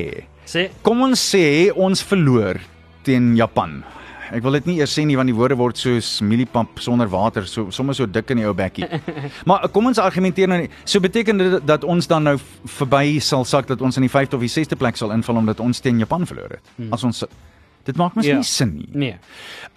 sê 0.48 0.70
Kom 0.86 1.01
ons 1.06 1.22
sê 1.34 1.70
ons 1.75 2.03
verloor 2.10 2.60
teen 3.08 3.36
Japan. 3.38 3.79
Ek 4.27 4.44
wil 4.44 4.58
dit 4.58 4.65
nie 4.67 4.77
eers 4.82 4.91
sê 4.91 5.06
nie 5.08 5.15
want 5.15 5.29
die 5.32 5.36
woorde 5.36 5.56
word 5.56 5.79
soos 5.79 6.17
mieliepap 6.20 6.82
sonder 6.84 7.08
water, 7.08 7.46
so 7.48 7.72
sommer 7.72 7.96
so 7.96 8.06
dik 8.10 8.34
in 8.36 8.41
die 8.41 8.48
ou 8.48 8.56
bekkie. 8.58 8.88
Maar 9.48 9.70
kom 9.72 9.88
ons 9.88 10.01
argumenteer 10.03 10.50
nou 10.51 10.60
nie. 10.65 10.72
So 10.84 11.00
beteken 11.03 11.39
dit 11.39 11.60
dat 11.67 11.86
ons 11.88 12.10
dan 12.12 12.27
nou 12.27 12.36
verby 12.77 13.22
sal 13.24 13.48
sak 13.48 13.70
dat 13.72 13.82
ons 13.82 13.98
in 14.00 14.03
die 14.03 14.12
5de 14.12 14.36
of 14.36 14.44
die 14.44 14.51
6de 14.51 14.79
plek 14.79 15.00
sal 15.00 15.13
inval 15.15 15.39
omdat 15.44 15.63
ons 15.63 15.79
teen 15.84 16.01
Japan 16.03 16.27
verloor 16.27 16.58
het. 16.58 16.74
As 16.91 17.08
ons 17.08 17.24
dit 17.88 17.98
maak 17.98 18.15
mos 18.15 18.25
Ja. 18.27 18.36
nie 18.36 18.44
sin 18.44 18.75
nie. 18.75 18.89
nee. 18.94 19.15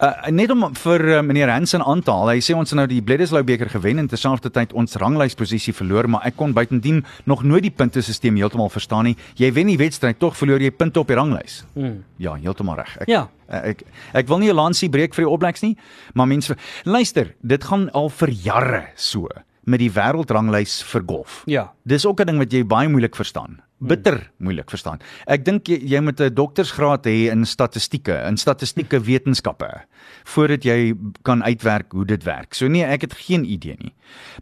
Uh, 0.01 0.29
net 0.33 0.49
om 0.51 0.67
vir 0.75 1.01
uh, 1.05 1.21
meneer 1.21 1.49
Hansen 1.49 1.81
aan 1.85 2.01
te 2.01 2.11
haal. 2.11 2.29
Hy 2.33 2.39
sê 2.41 2.55
ons 2.57 2.69
het 2.69 2.77
nou 2.77 2.87
die 2.87 3.01
Bledisloe 3.01 3.43
beker 3.45 3.69
gewen 3.69 3.99
en 3.99 4.07
terselfdertyd 4.07 4.73
ons 4.73 4.95
ranglysposisie 5.01 5.73
verloor, 5.73 6.07
maar 6.09 6.25
ek 6.25 6.35
kon 6.37 6.53
buitendien 6.53 7.03
nog 7.25 7.43
nooit 7.43 7.63
die 7.63 7.71
puntesisteem 7.71 8.35
heeltemal 8.35 8.69
verstaan 8.69 9.05
nie. 9.05 9.15
Jy 9.37 9.51
wen 9.53 9.67
die 9.67 9.77
wedstryd, 9.77 10.19
tog 10.19 10.35
verloor 10.37 10.59
jy 10.61 10.71
punte 10.71 10.99
op 10.99 11.07
die 11.07 11.15
ranglys. 11.15 11.63
Mm. 11.75 12.03
Ja, 12.17 12.35
heeltemal 12.35 12.75
reg. 12.77 12.97
Ek, 13.01 13.07
Ja. 13.07 13.27
Ek 13.51 13.83
ek 14.13 14.27
wil 14.27 14.39
nie 14.39 14.49
'n 14.49 14.55
lansie 14.55 14.89
breek 14.89 15.13
vir 15.13 15.25
die 15.25 15.29
All 15.31 15.37
Blacks 15.37 15.61
nie, 15.61 15.75
maar 16.13 16.25
mense 16.27 16.55
luister, 16.85 17.35
dit 17.43 17.63
gaan 17.63 17.89
al 17.93 18.09
vir 18.09 18.29
jare 18.29 18.87
so 18.95 19.27
met 19.65 19.79
die 19.79 19.89
wêreldranglys 19.91 20.81
vir 20.83 21.01
golf. 21.07 21.43
Ja. 21.47 21.71
Dis 21.85 22.05
ook 22.05 22.19
'n 22.21 22.25
ding 22.25 22.37
wat 22.39 22.51
jy 22.51 22.63
baie 22.63 22.87
moeilik 22.89 23.15
verstaan. 23.15 23.61
Bitter 23.87 24.31
moeilik 24.37 24.69
verstaan. 24.69 24.99
Ek 25.27 25.45
dink 25.45 25.65
jy, 25.67 25.79
jy 25.83 25.99
moet 26.01 26.19
'n 26.21 26.33
doktorsgraad 26.33 27.05
hê 27.05 27.31
in 27.31 27.45
statistieke, 27.45 28.13
in 28.27 28.37
statistieke 28.37 28.99
wetenskappe 29.01 29.69
voordat 30.25 30.63
jy 30.63 30.93
kan 31.23 31.43
uitwerk 31.43 31.91
hoe 31.91 32.05
dit 32.05 32.23
werk. 32.23 32.53
So 32.53 32.67
nee, 32.67 32.83
ek 32.83 33.01
het 33.01 33.13
geen 33.13 33.43
idee 33.45 33.75
nie. 33.79 33.93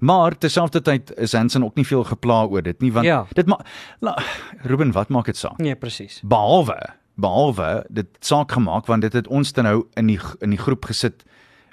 Maar 0.01 0.38
terselfdertyd 0.38 1.12
is 1.17 1.34
Hansen 1.34 1.63
ook 1.63 1.75
nie 1.75 1.86
veel 1.86 2.03
gepla 2.03 2.43
oor 2.46 2.62
dit 2.62 2.81
nie 2.81 2.91
want 2.91 3.05
Ja. 3.05 3.25
dit 3.34 3.46
maak 3.48 3.65
Ruben, 4.63 4.91
wat 4.91 5.10
maak 5.10 5.25
dit 5.25 5.38
saak? 5.38 5.58
Nee, 5.60 5.75
presies. 5.75 6.22
behalwe 6.24 6.77
behalwe 7.19 7.84
dit 7.91 8.08
saak 8.19 8.51
gemaak 8.51 8.86
want 8.88 9.01
dit 9.01 9.13
het 9.13 9.27
ons 9.27 9.51
dan 9.53 9.63
nou 9.65 9.88
in 9.98 10.08
die 10.08 10.19
in 10.41 10.50
die 10.50 10.58
groep 10.60 10.86
gesit 10.86 11.24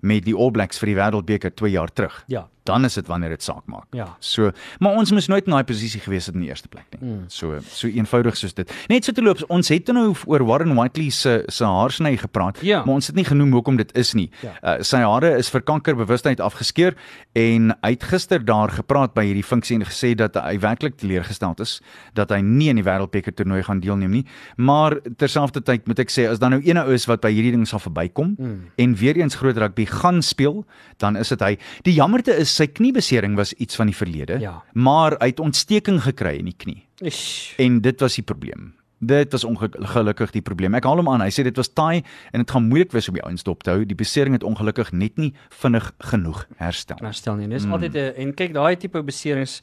met 0.03 0.25
die 0.25 0.35
All 0.37 0.51
Blacks 0.51 0.79
vir 0.79 0.87
die 0.87 0.97
Wêreldbeker 0.97 1.55
2 1.55 1.71
jaar 1.71 1.89
terug. 1.93 2.25
Ja. 2.29 2.49
Dan 2.67 2.85
is 2.89 2.95
dit 2.99 3.07
wanneer 3.07 3.35
dit 3.37 3.43
saak 3.43 3.67
maak. 3.71 3.87
Ja. 3.97 4.09
So, 4.21 4.51
maar 4.83 4.97
ons 4.99 5.13
moes 5.15 5.29
nooit 5.31 5.47
in 5.47 5.55
daai 5.55 5.65
posisie 5.65 6.01
gewees 6.01 6.27
het 6.27 6.35
in 6.35 6.45
die 6.45 6.51
eerste 6.51 6.69
plek 6.69 6.87
nie. 6.97 7.03
Mm. 7.11 7.25
So 7.33 7.59
so 7.67 7.89
eenvoudig 7.89 8.37
soos 8.37 8.55
dit. 8.57 8.73
Net 8.91 9.05
so 9.07 9.13
te 9.13 9.23
loop, 9.23 9.43
ons 9.53 9.69
het 9.73 9.93
nou 9.95 10.13
oor 10.27 10.45
Warren 10.47 10.75
Whiteley 10.77 11.11
se 11.11 11.43
se 11.49 11.65
haarsny 11.65 12.17
gepraat, 12.17 12.59
Ja. 12.63 12.85
maar 12.85 12.95
ons 12.95 13.07
het 13.07 13.17
nie 13.17 13.25
genoem 13.25 13.53
hoekom 13.53 13.77
dit 13.77 13.93
is 13.97 14.15
nie. 14.15 14.31
Ja. 14.43 14.55
Uh, 14.63 14.83
sy 14.83 14.99
hare 15.05 15.37
is 15.39 15.51
vir 15.51 15.63
kankerbewustheid 15.63 16.41
afgeskeer 16.41 16.97
en 17.35 17.73
hy 17.83 17.91
het 17.95 18.03
gister 18.03 18.45
daar 18.45 18.71
gepraat 18.71 19.15
by 19.15 19.25
hierdie 19.29 19.45
funksie 19.45 19.77
en 19.77 19.85
gesê 19.87 20.15
dat 20.15 20.35
hy 20.35 20.59
werklik 20.59 20.97
teleurgesteld 20.97 21.61
is 21.61 21.81
dat 22.15 22.31
hy 22.31 22.41
nie 22.41 22.69
in 22.73 22.81
die 22.81 22.85
wêreldbeker 22.87 23.35
toernooi 23.35 23.63
gaan 23.63 23.81
deelneem 23.81 24.11
nie. 24.11 24.25
Maar 24.57 24.99
terselfdertyd 25.21 25.87
moet 25.87 25.99
ek 25.99 26.11
sê 26.11 26.27
as 26.31 26.41
dan 26.43 26.57
nou 26.57 26.61
een 26.65 26.79
ou 26.81 26.89
is 26.95 27.07
wat 27.07 27.21
by 27.25 27.31
hierdie 27.31 27.53
ding 27.55 27.67
sal 27.69 27.83
verbykom 27.83 28.35
mm. 28.39 28.59
en 28.83 28.97
weer 28.97 29.17
eens 29.21 29.37
groot 29.39 29.57
rugby 29.57 29.87
gaan 29.91 30.23
speel, 30.23 30.65
dan 31.03 31.17
is 31.17 31.29
dit 31.29 31.41
hy. 31.45 31.57
Die 31.87 31.95
jammerte 31.95 32.35
is 32.37 32.56
sy 32.57 32.67
kniebesering 32.67 33.37
was 33.39 33.53
iets 33.57 33.77
van 33.79 33.91
die 33.91 33.97
verlede, 33.97 34.41
Ja. 34.41 34.63
maar 34.73 35.17
hy 35.21 35.31
het 35.33 35.41
ontsteking 35.41 36.01
gekry 36.03 36.39
in 36.39 36.51
die 36.51 36.57
knie. 36.57 36.83
Ish. 37.01 37.55
En 37.59 37.81
dit 37.81 38.01
was 38.01 38.15
die 38.15 38.25
probleem. 38.25 38.75
Dit 38.99 39.33
was 39.33 39.45
ongelukkig 39.45 40.31
die 40.33 40.41
probleem. 40.41 40.75
Ek 40.75 40.85
haal 40.89 40.97
hom 40.97 41.09
aan. 41.13 41.21
Hy 41.21 41.29
sê 41.29 41.43
dit 41.45 41.57
was 41.57 41.69
taai 41.69 42.03
en 42.33 42.41
dit 42.41 42.51
gaan 42.51 42.65
moeilik 42.69 42.93
wees 42.93 43.09
om 43.09 43.15
die 43.15 43.23
ouens 43.23 43.45
dop 43.45 43.63
te 43.63 43.71
hou. 43.71 43.85
Die 43.85 43.95
besering 43.99 44.33
het 44.33 44.43
ongelukkig 44.43 44.93
net 44.93 45.19
nie 45.21 45.35
vinnig 45.51 45.93
genoeg 45.99 46.47
herstel. 46.57 46.97
herstel 47.05 47.37
nie. 47.37 47.49
Dis 47.49 47.67
mm. 47.67 47.73
altyd 47.73 47.95
'n 47.95 48.15
en 48.17 48.35
kyk 48.35 48.55
daai 48.55 48.77
tipe 48.77 49.03
beserings 49.03 49.61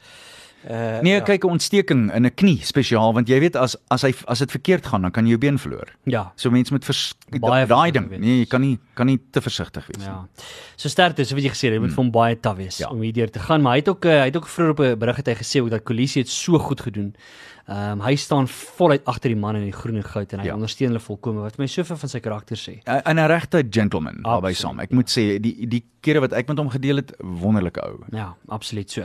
Uh, 0.70 1.00
Nee, 1.02 1.22
kyk 1.22 1.44
'n 1.44 1.50
ontsteking 1.50 2.14
in 2.14 2.26
'n 2.26 2.32
knie 2.36 2.60
spesiaal 2.64 3.14
want 3.14 3.28
jy 3.28 3.40
weet 3.40 3.56
as 3.56 3.76
as 3.90 4.02
hy 4.02 4.14
as 4.28 4.40
dit 4.40 4.52
verkeerd 4.52 4.86
gaan 4.86 5.02
dan 5.02 5.12
kan 5.12 5.24
jy 5.26 5.30
jou 5.30 5.38
been 5.40 5.58
verloor. 5.60 5.88
Ja. 6.06 6.32
So 6.36 6.50
mense 6.52 6.72
moet 6.74 6.86
daai 7.68 7.92
ding. 7.92 8.10
wees. 8.10 8.20
Nee, 8.20 8.40
jy 8.40 8.46
kan 8.46 8.62
nie 8.62 8.80
kan 8.96 9.06
nie 9.08 9.20
te 9.32 9.42
versigtig 9.42 9.86
wees 9.88 9.98
nie. 9.98 10.06
Ja. 10.08 10.26
So 10.76 10.90
sterkte, 10.90 11.26
so 11.26 11.36
wat 11.36 11.44
jy 11.44 11.50
gesê 11.50 11.68
het, 11.68 11.72
dit 11.74 11.82
moet 11.82 11.90
vir 11.94 12.04
hom 12.04 12.12
baie 12.12 12.36
taaf 12.40 12.58
wees 12.58 12.78
Ja. 12.78 12.90
om 12.90 13.02
hierdeur 13.02 13.30
te 13.30 13.40
gaan, 13.40 13.62
maar 13.62 13.74
hy 13.74 13.80
het 13.80 13.90
ook 13.90 14.06
uh, 14.06 14.12
hy 14.20 14.26
het 14.26 14.38
ook 14.38 14.48
vroeër 14.48 14.70
op 14.72 14.80
'n 14.80 14.98
berig 15.00 15.16
het 15.18 15.28
hy 15.28 15.34
gesê 15.36 15.62
ook 15.62 15.70
dat 15.70 15.84
Kolisi 15.84 16.20
het 16.20 16.30
so 16.30 16.58
goed 16.60 16.82
gedoen. 16.82 17.16
Ehm 17.66 17.92
um, 17.92 18.02
hy 18.02 18.16
staan 18.16 18.48
voluit 18.48 19.06
agter 19.06 19.30
die 19.30 19.40
man 19.40 19.56
in 19.56 19.64
die 19.64 19.72
groen 19.72 19.96
en 19.96 20.04
goud 20.04 20.34
en 20.34 20.40
hy 20.40 20.46
Ja. 20.48 20.54
ondersteun 20.54 20.88
hulle 20.88 21.00
volkome 21.00 21.40
wat 21.42 21.58
my 21.58 21.66
soveel 21.68 21.96
van 21.98 22.10
sy 22.10 22.20
karakter 22.20 22.58
sê. 22.58 22.82
En 22.84 23.16
'n 23.18 23.26
regte 23.28 23.64
gentleman 23.70 24.20
Absoluut, 24.22 24.56
saam. 24.58 24.80
Ek 24.80 24.92
moet 24.92 25.10
sê 25.10 25.40
die 25.40 25.66
die 25.68 25.84
kere 26.02 26.20
wat 26.20 26.34
ek 26.34 26.48
met 26.50 26.58
hom 26.58 26.70
gedeel 26.70 26.96
het, 26.98 27.14
wonderlike 27.20 27.80
ou. 27.82 28.00
Ja, 28.12 28.36
absoluut 28.50 28.92
so. 28.92 29.02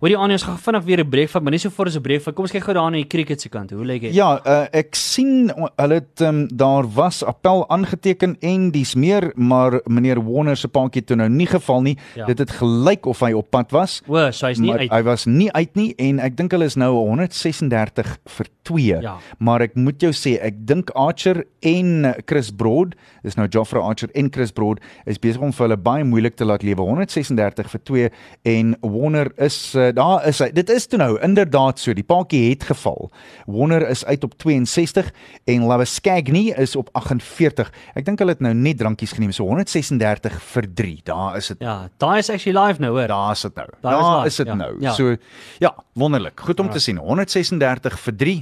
Hoor 0.00 0.08
die 0.08 0.16
ander 0.16 0.32
ons 0.32 0.42
gaan 0.42 0.58
vinnig 0.58 0.84
weer 0.84 0.97
'n 0.98 1.10
breek 1.10 1.30
vat, 1.30 1.42
maar 1.42 1.52
nie 1.52 1.60
so 1.60 1.70
voor 1.70 1.86
as 1.86 1.96
'n 1.96 2.02
breek 2.02 2.22
vat. 2.22 2.34
Kom 2.34 2.44
ons 2.44 2.52
kyk 2.52 2.64
gou 2.64 2.74
daar 2.74 2.84
aan 2.84 2.92
die 2.92 3.06
cricket 3.06 3.40
se 3.40 3.48
kant. 3.48 3.70
Hoe 3.70 3.84
lyk 3.84 4.00
dit? 4.00 4.14
Ja, 4.14 4.40
uh, 4.44 4.66
ek 4.72 4.94
sien 4.94 5.52
hulle 5.76 5.94
het 5.94 6.20
um, 6.20 6.46
daar 6.48 6.84
was 6.94 7.24
appel 7.24 7.68
aangeteken 7.68 8.36
en 8.40 8.70
dis 8.70 8.94
meer, 8.94 9.32
maar 9.34 9.80
meneer 9.84 10.22
Warner 10.22 10.56
se 10.56 10.68
paadjie 10.68 11.04
toe 11.04 11.16
nou 11.16 11.28
nie 11.28 11.46
geval 11.46 11.82
nie. 11.82 11.96
Ja. 12.14 12.26
Dit 12.26 12.38
het 12.38 12.50
gelyk 12.50 13.06
of 13.06 13.20
hy 13.20 13.32
op 13.32 13.50
pad 13.50 13.70
was. 13.70 14.02
O, 14.06 14.30
so 14.30 14.46
hy's 14.46 14.58
nie 14.58 14.72
uit. 14.72 14.90
Hy 14.90 15.02
was 15.02 15.26
nie 15.26 15.52
uit 15.52 15.74
nie 15.76 15.94
en 15.98 16.18
ek 16.18 16.36
dink 16.36 16.52
hulle 16.52 16.64
is 16.64 16.76
nou 16.76 16.92
136 16.94 18.18
vir 18.26 18.50
2. 18.68 19.00
Ja. 19.02 19.16
Maar 19.38 19.68
ek 19.68 19.76
moet 19.76 20.02
jou 20.02 20.12
sê, 20.12 20.36
ek 20.44 20.60
dink 20.68 20.90
Archer 20.98 21.44
en 21.66 22.14
Chris 22.26 22.50
Broad, 22.50 22.94
dis 23.24 23.36
nou 23.38 23.46
Joffrey 23.48 23.82
Archer 23.82 24.10
en 24.18 24.30
Chris 24.32 24.52
Broad 24.52 24.82
is 25.06 25.20
besig 25.20 25.42
om 25.42 25.52
vir 25.54 25.68
hulle 25.68 25.80
baie 25.80 26.06
moeilik 26.06 26.36
te 26.38 26.46
laat 26.48 26.64
lewe. 26.66 26.84
136 26.84 27.70
vir 27.74 27.84
2 27.92 28.10
en 28.54 28.74
Warner 28.82 29.32
is 29.44 29.58
uh, 29.76 29.90
daar 29.96 30.26
is 30.28 30.40
hy. 30.42 30.50
Dit 30.56 30.72
is 30.72 30.87
toe 30.90 30.98
nou 31.00 31.10
inderdaad 31.24 31.80
so. 31.80 31.94
Die 31.96 32.06
paadjie 32.06 32.48
het 32.50 32.66
geval. 32.68 33.10
Warner 33.46 33.84
is 33.88 34.04
uit 34.04 34.24
op 34.24 34.36
62 34.38 35.10
en 35.44 35.66
Lawaskagni 35.68 36.50
is 36.50 36.76
op 36.76 36.88
48. 36.92 37.72
Ek 37.94 38.06
dink 38.06 38.22
hulle 38.22 38.36
het 38.36 38.44
nou 38.44 38.54
net 38.54 38.78
drankies 38.80 39.14
geneem. 39.16 39.32
So 39.32 39.48
136 39.48 40.38
vir 40.52 40.70
3. 40.82 40.94
Daar 41.08 41.36
is 41.40 41.52
dit. 41.52 41.60
Ja, 41.64 41.76
daai 42.02 42.18
is 42.18 42.30
actually 42.30 42.56
live 42.58 42.80
nou, 42.80 42.92
hoor. 42.96 43.08
Daar 43.08 43.36
is 43.36 43.44
dit 43.46 43.54
nou. 43.54 43.68
Daar 43.80 43.98
live, 43.98 44.26
is 44.26 44.40
dit 44.42 44.46
ja. 44.46 44.54
nou. 44.54 44.70
Ja. 44.80 44.94
So 44.96 45.16
ja, 45.58 45.74
wonderlik. 45.98 46.40
Goed 46.40 46.60
om 46.60 46.70
te 46.70 46.82
sien. 46.82 46.98
136 46.98 48.00
vir 48.06 48.16
3. 48.24 48.38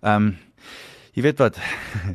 Ehm 0.00 0.30
um, 0.30 0.36
jy 1.16 1.22
weet 1.26 1.40
wat 1.42 1.58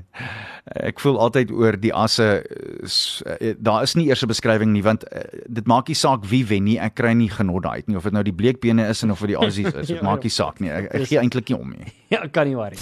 ek 0.89 0.99
voel 1.03 1.19
altyd 1.21 1.51
oor 1.53 1.77
die 1.79 1.93
asse 1.93 2.27
eh, 2.43 3.53
daar 3.57 3.83
is 3.85 3.95
nie 3.95 4.07
eers 4.09 4.23
'n 4.23 4.27
beskrywing 4.31 4.71
nie 4.73 4.83
want 4.83 5.03
uh, 5.11 5.21
dit 5.47 5.67
maak 5.67 5.87
nie 5.87 5.95
saak 5.95 6.25
wie 6.25 6.45
wen 6.45 6.63
nie. 6.65 6.79
Ek 6.79 6.95
kry 6.95 7.13
nie 7.13 7.29
genot 7.29 7.63
daai 7.63 7.83
uit 7.83 7.87
nie 7.87 7.97
of 7.97 8.03
dit 8.03 8.13
nou 8.13 8.23
die 8.23 8.33
bleekbene 8.33 8.87
is 8.89 9.03
en 9.03 9.11
of 9.11 9.19
dit 9.19 9.35
die 9.35 9.37
Aussies 9.37 9.73
is. 9.73 9.87
Dit 9.87 9.97
Ja, 9.99 10.03
maak 10.03 10.23
nie 10.23 10.33
saak 10.33 10.59
nie. 10.59 10.71
Ek, 10.71 10.93
ek 10.93 11.07
gee 11.07 11.19
eintlik 11.19 11.49
nie 11.49 11.59
om 11.59 11.69
nie. 11.69 11.93
Ja, 12.13 12.27
kan 12.27 12.47
nie 12.47 12.55
worry. 12.55 12.77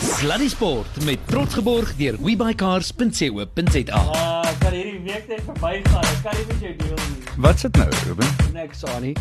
Sluddy 0.00 0.48
Sport 0.48 1.04
met 1.04 1.18
trots 1.26 1.54
geborg 1.54 1.96
deur 1.96 2.16
webycars.co.za. 2.22 4.45
Week 5.06 5.28
net 5.30 5.42
verbygaan. 5.46 6.02
Ek 6.02 6.22
kan 6.24 6.34
nie 6.34 6.46
met 6.48 6.62
jou 6.64 6.72
deel 6.80 6.96
nie. 6.98 7.34
Wat 7.44 7.60
sit 7.62 7.76
nou, 7.78 7.84
Ruben? 8.08 8.30
Niks 8.56 8.80
aan 8.90 9.04
nie. 9.04 9.12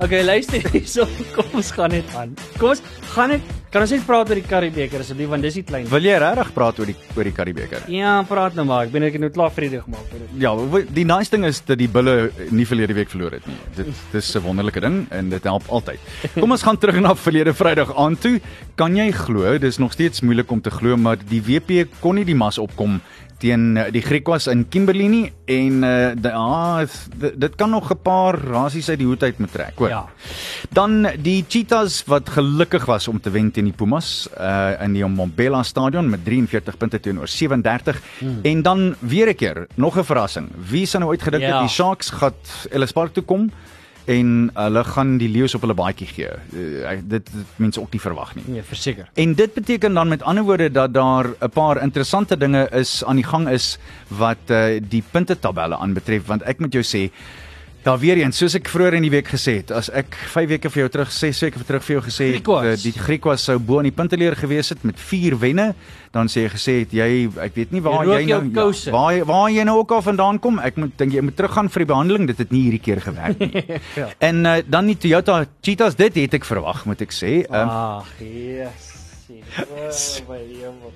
Okay, 0.00 0.22
luister 0.24 0.62
hierso. 0.72 1.04
Kom 1.36 1.58
ons 1.60 1.72
gaan 1.76 1.92
net 1.92 2.14
aan. 2.16 2.32
Kom 2.56 2.72
ons 2.72 2.80
gaan 3.12 3.34
net 3.34 3.52
kan 3.74 3.82
ons 3.82 3.90
net 3.90 4.04
praat 4.06 4.28
oor 4.30 4.38
die 4.38 4.46
Karibeker 4.46 5.02
asseblief 5.02 5.32
want 5.32 5.42
dis 5.42 5.56
nie 5.58 5.64
klein. 5.66 5.88
Wil 5.90 6.06
jy 6.06 6.14
regtig 6.22 6.52
praat 6.54 6.78
oor 6.78 6.86
die 6.86 6.94
oor 7.18 7.26
die 7.26 7.32
Karibeker? 7.34 7.88
Ja, 7.90 8.12
praat 8.28 8.54
nou 8.54 8.64
maar. 8.68 8.86
Ek 8.86 8.92
ben 8.94 9.02
ek 9.02 9.16
het 9.18 9.24
nou 9.24 9.32
klaar 9.34 9.50
vrede 9.52 9.80
gemaak 9.82 10.06
vir 10.12 10.22
dit. 10.22 10.36
Ja, 10.44 10.52
die 10.94 11.04
nice 11.10 11.34
ding 11.34 11.44
is 11.48 11.58
dat 11.66 11.80
die 11.82 11.88
bulle 11.90 12.30
nie 12.54 12.66
verlede 12.70 12.94
week 12.94 13.10
verloor 13.10 13.34
het 13.34 13.48
nie. 13.50 13.58
Dit 13.74 13.90
dis 14.14 14.30
'n 14.38 14.44
wonderlike 14.46 14.80
ding 14.80 15.08
en 15.10 15.28
dit 15.34 15.50
help 15.50 15.66
altyd. 15.68 15.98
Kom 16.38 16.54
ons 16.54 16.62
gaan 16.62 16.78
terug 16.78 17.02
na 17.02 17.16
verlede 17.18 17.52
Vrydag 17.52 17.90
aan 17.98 18.16
toe. 18.16 18.40
Kan 18.78 18.96
jy 18.96 19.10
glo, 19.10 19.58
dis 19.58 19.78
nog 19.82 19.92
steeds 19.92 20.22
moeilik 20.22 20.50
om 20.50 20.60
te 20.62 20.70
glo, 20.70 20.96
maar 20.96 21.18
die 21.18 21.42
WP 21.42 21.90
kon 22.00 22.14
nie 22.14 22.24
die 22.24 22.38
mas 22.38 22.58
opkom 22.58 23.00
teen 23.38 23.74
die 23.92 24.02
Griekwas 24.02 24.46
in 24.46 24.68
Kimberley 24.68 25.08
nie 25.08 25.32
en 25.44 25.82
uh, 25.84 26.34
ah, 26.34 26.88
dit, 27.36 27.54
kan 27.54 27.70
nog 27.70 27.90
'n 27.92 28.02
paar 28.02 28.38
rasies 28.38 28.88
uit 28.88 28.98
die 28.98 29.06
hoed 29.06 29.22
uit 29.22 29.38
moet 29.38 29.52
trek, 29.52 29.72
hoor. 29.76 29.88
Ja. 29.88 30.08
Dan 30.70 31.08
die 31.18 31.44
Cheetahs 31.48 32.04
wat 32.04 32.28
gelukkig 32.28 32.84
was 32.84 33.08
om 33.08 33.20
te 33.20 33.30
wen 33.30 33.50
teen 33.50 33.64
die 33.64 33.72
Pumas 33.72 34.28
uh 34.40 34.72
in 34.80 34.92
die 34.92 35.04
Mbombela 35.04 35.62
stadion 35.62 36.10
met 36.10 36.24
43 36.24 36.76
punte 36.76 37.00
teenoor 37.00 37.28
37 37.28 38.00
hmm. 38.18 38.38
en 38.42 38.62
dan 38.62 38.94
weer 38.98 39.28
'n 39.28 39.34
keer 39.34 39.66
nog 39.74 39.98
'n 39.98 40.04
verrassing. 40.04 40.48
Wie 40.70 40.86
sou 40.86 41.02
nou 41.02 41.12
uitgedink 41.12 41.42
het 41.42 41.52
Ja. 41.52 41.60
die 41.60 41.68
Sharks 41.68 42.10
gaan 42.10 42.32
Ellis 42.70 42.92
Park 42.92 43.12
toe 43.12 43.22
kom 43.22 43.50
en 44.04 44.50
hulle 44.54 44.84
gaan 44.84 45.16
die 45.18 45.28
leeu's 45.28 45.54
op 45.54 45.64
hulle 45.64 45.76
baadjie 45.76 46.06
gee. 46.06 46.30
Uh, 46.52 46.96
dit, 47.02 47.30
dit 47.32 47.56
mense 47.56 47.80
ook 47.80 47.92
nie 47.92 48.00
verwag 48.00 48.34
nie. 48.34 48.44
Nee, 48.46 48.62
verseker. 48.62 49.08
En 49.14 49.34
dit 49.34 49.54
beteken 49.54 49.94
dan 49.94 50.08
met 50.08 50.22
ander 50.22 50.44
woorde 50.44 50.70
dat 50.70 50.94
daar 50.94 51.26
'n 51.40 51.50
paar 51.50 51.82
interessante 51.82 52.36
dinge 52.36 52.68
is 52.70 53.04
aan 53.04 53.16
die 53.16 53.24
gang 53.24 53.48
is 53.48 53.78
wat 54.08 54.50
uh, 54.50 54.80
die 54.88 55.02
puntetabelle 55.10 55.76
aanbetref 55.76 56.26
want 56.26 56.42
ek 56.42 56.58
moet 56.58 56.72
jou 56.72 56.84
sê 56.84 57.10
daar 57.84 57.98
weer 58.00 58.16
eens 58.22 58.38
soos 58.40 58.54
ek 58.56 58.68
vroeër 58.72 58.94
in 58.98 59.04
die 59.06 59.10
week 59.12 59.28
gesê 59.28 59.58
het 59.60 59.70
as 59.76 59.90
ek 59.92 60.16
5 60.32 60.48
weke 60.54 60.70
vir 60.72 60.80
jou 60.84 60.88
terug 60.94 61.10
6 61.12 61.42
weke 61.44 61.58
vir 61.60 61.66
terug 61.68 61.84
vir 61.84 61.94
jou 61.98 62.02
gesê 62.06 62.28
het 62.32 62.38
Griekwas. 62.40 62.64
uh, 62.64 62.82
die 62.84 62.92
Griekwas 62.96 63.44
sou 63.44 63.58
bo 63.58 63.78
aan 63.82 63.88
die 63.90 63.92
punteleer 63.92 64.36
gewees 64.40 64.72
het 64.72 64.84
met 64.88 64.96
4 65.00 65.36
wenne 65.42 65.74
dan 66.14 66.28
sê 66.30 66.44
jy 66.46 66.50
gesê 66.54 66.74
het 66.84 66.92
jy 66.96 67.08
ek 67.44 67.54
weet 67.58 67.72
nie 67.74 67.82
waar 67.84 68.06
Jy 68.06 68.20
jy 68.22 68.38
nou 68.38 68.50
kouse. 68.54 68.90
waar 68.94 69.20
waar 69.28 69.50
jy 69.50 69.64
nou 69.68 69.78
ook 69.82 69.92
al 69.98 70.02
vandaan 70.06 70.38
kom 70.40 70.58
ek 70.62 70.76
moet 70.80 70.96
dink 70.98 71.12
jy 71.12 71.20
moet 71.26 71.36
teruggaan 71.36 71.68
vir 71.68 71.84
die 71.84 71.90
behandeling 71.92 72.26
dit 72.32 72.38
het 72.38 72.52
nie 72.54 72.62
hierdie 72.68 72.80
keer 72.88 73.00
gewerk 73.04 73.38
nie 73.38 73.64
Ja. 73.98 74.08
en 74.30 74.44
uh, 74.46 74.56
dan 74.66 74.86
die 74.86 74.96
Toyota 74.96 75.44
Cheetahs 75.60 75.96
dit 76.00 76.14
het 76.24 76.34
ek 76.40 76.44
verwag 76.48 76.84
moet 76.86 77.02
ek 77.02 77.12
sê 77.12 77.42
um, 77.50 77.68
Ag, 77.68 78.08
yes. 78.20 78.93
Oh, 79.54 79.90
my 80.28 80.38
hemel. 80.50 80.92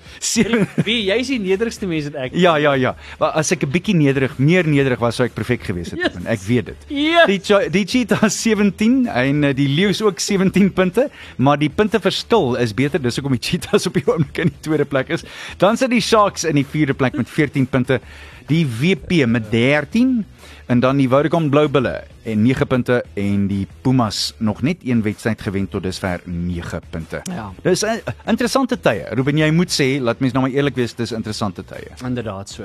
Wie, 0.84 0.96
jy's 1.06 1.28
die 1.30 1.38
nederigste 1.38 1.86
mens 1.86 2.08
wat 2.10 2.16
ek. 2.26 2.34
Ja, 2.38 2.56
ja, 2.58 2.72
ja. 2.78 2.94
Maar 3.20 3.36
as 3.38 3.52
ek 3.54 3.62
'n 3.66 3.70
bietjie 3.70 3.94
nederig, 3.94 4.38
meer 4.38 4.66
nederig 4.66 4.98
was, 4.98 5.16
sou 5.16 5.26
ek 5.28 5.34
perfek 5.34 5.62
gewees 5.68 5.90
het. 5.94 6.00
Yes. 6.00 6.14
Yes. 6.18 6.24
Ek 6.26 6.40
weet 6.48 6.66
dit. 6.72 6.86
Yes. 6.88 7.26
Die 7.26 7.38
Cho- 7.40 7.68
die 7.70 7.84
Cheetahs 7.86 8.40
17 8.42 9.06
en 9.06 9.44
eh, 9.44 9.54
die 9.54 9.68
Leeu's 9.68 10.02
ook 10.02 10.18
17 10.20 10.72
punte, 10.72 11.08
maar 11.36 11.58
die 11.58 11.70
punteverskil 11.70 12.56
is 12.56 12.74
beter. 12.74 13.00
Dis 13.02 13.16
hoekom 13.16 13.36
die 13.38 13.42
Cheetahs 13.50 13.86
op 13.86 13.94
die 13.94 14.06
oomblik 14.06 14.38
in 14.38 14.48
die 14.48 14.60
tweede 14.60 14.84
plek 14.84 15.08
is. 15.08 15.22
Dan 15.58 15.76
sit 15.76 15.90
die 15.90 16.00
Sharks 16.02 16.44
in 16.44 16.54
die 16.54 16.66
vierde 16.66 16.94
plek 16.94 17.16
met 17.16 17.28
14 17.28 17.66
punte, 17.66 18.00
die 18.48 18.64
WP 18.66 19.26
met 19.26 19.50
13 19.52 20.24
en 20.68 20.80
dan 20.80 20.98
die 21.00 21.08
Vodacom 21.08 21.48
Blue 21.50 21.68
Bulle 21.72 22.02
en 22.28 22.42
9 22.44 22.66
punte 22.68 22.98
en 23.16 23.46
die 23.48 23.66
Pumas 23.82 24.34
nog 24.44 24.60
net 24.62 24.82
een 24.84 25.00
wedstryd 25.02 25.40
gewen 25.42 25.68
tot 25.68 25.82
dusver 25.82 26.20
9 26.24 26.80
punte. 26.90 27.20
Ja. 27.32 27.50
Dis 27.62 27.82
'n 27.84 28.00
interessante 28.26 28.80
tye. 28.80 29.06
Ruben, 29.10 29.36
jy 29.38 29.50
moet 29.50 29.70
sê, 29.70 30.00
laat 30.00 30.20
mens 30.20 30.32
nou 30.32 30.44
maar 30.44 30.54
eerlik 30.54 30.74
wees, 30.74 30.94
dis 30.94 31.12
interessante 31.12 31.64
tye. 31.64 31.88
Inderdaad 32.04 32.48
so. 32.50 32.64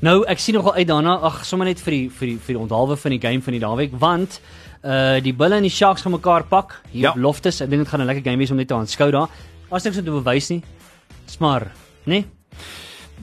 Nou, 0.00 0.24
ek 0.26 0.38
sien 0.38 0.54
nogal 0.54 0.74
uit 0.74 0.86
daarna, 0.86 1.18
ag, 1.22 1.44
sommer 1.44 1.66
net 1.66 1.80
vir 1.80 1.90
die 1.90 2.10
vir 2.10 2.26
die 2.28 2.38
vir 2.38 2.54
die 2.54 2.58
onthaalwe 2.62 2.96
van 2.96 3.10
die 3.10 3.20
game 3.20 3.42
van 3.42 3.52
die 3.52 3.60
naweek, 3.62 3.92
want 3.98 4.40
uh 4.84 5.20
die 5.22 5.32
Bulle 5.34 5.54
en 5.56 5.62
die 5.62 5.70
Sharks 5.70 6.02
gaan 6.02 6.12
mekaar 6.12 6.44
pak 6.44 6.80
hier 6.90 7.02
Ja. 7.02 7.10
op 7.10 7.16
Loftus. 7.16 7.60
Ek 7.60 7.70
dink 7.70 7.82
dit 7.82 7.88
gaan 7.88 8.00
'n 8.00 8.06
lekker 8.06 8.24
game 8.24 8.38
wees 8.38 8.50
om 8.50 8.56
net 8.56 8.68
te 8.68 8.74
aanskou 8.74 9.10
daar. 9.10 9.28
As 9.70 9.84
niks 9.84 9.98
om 9.98 10.04
te 10.04 10.10
bewys 10.10 10.48
nie. 10.48 10.62
Smar, 11.26 11.60
né? 11.60 11.70
Nee? 12.04 12.24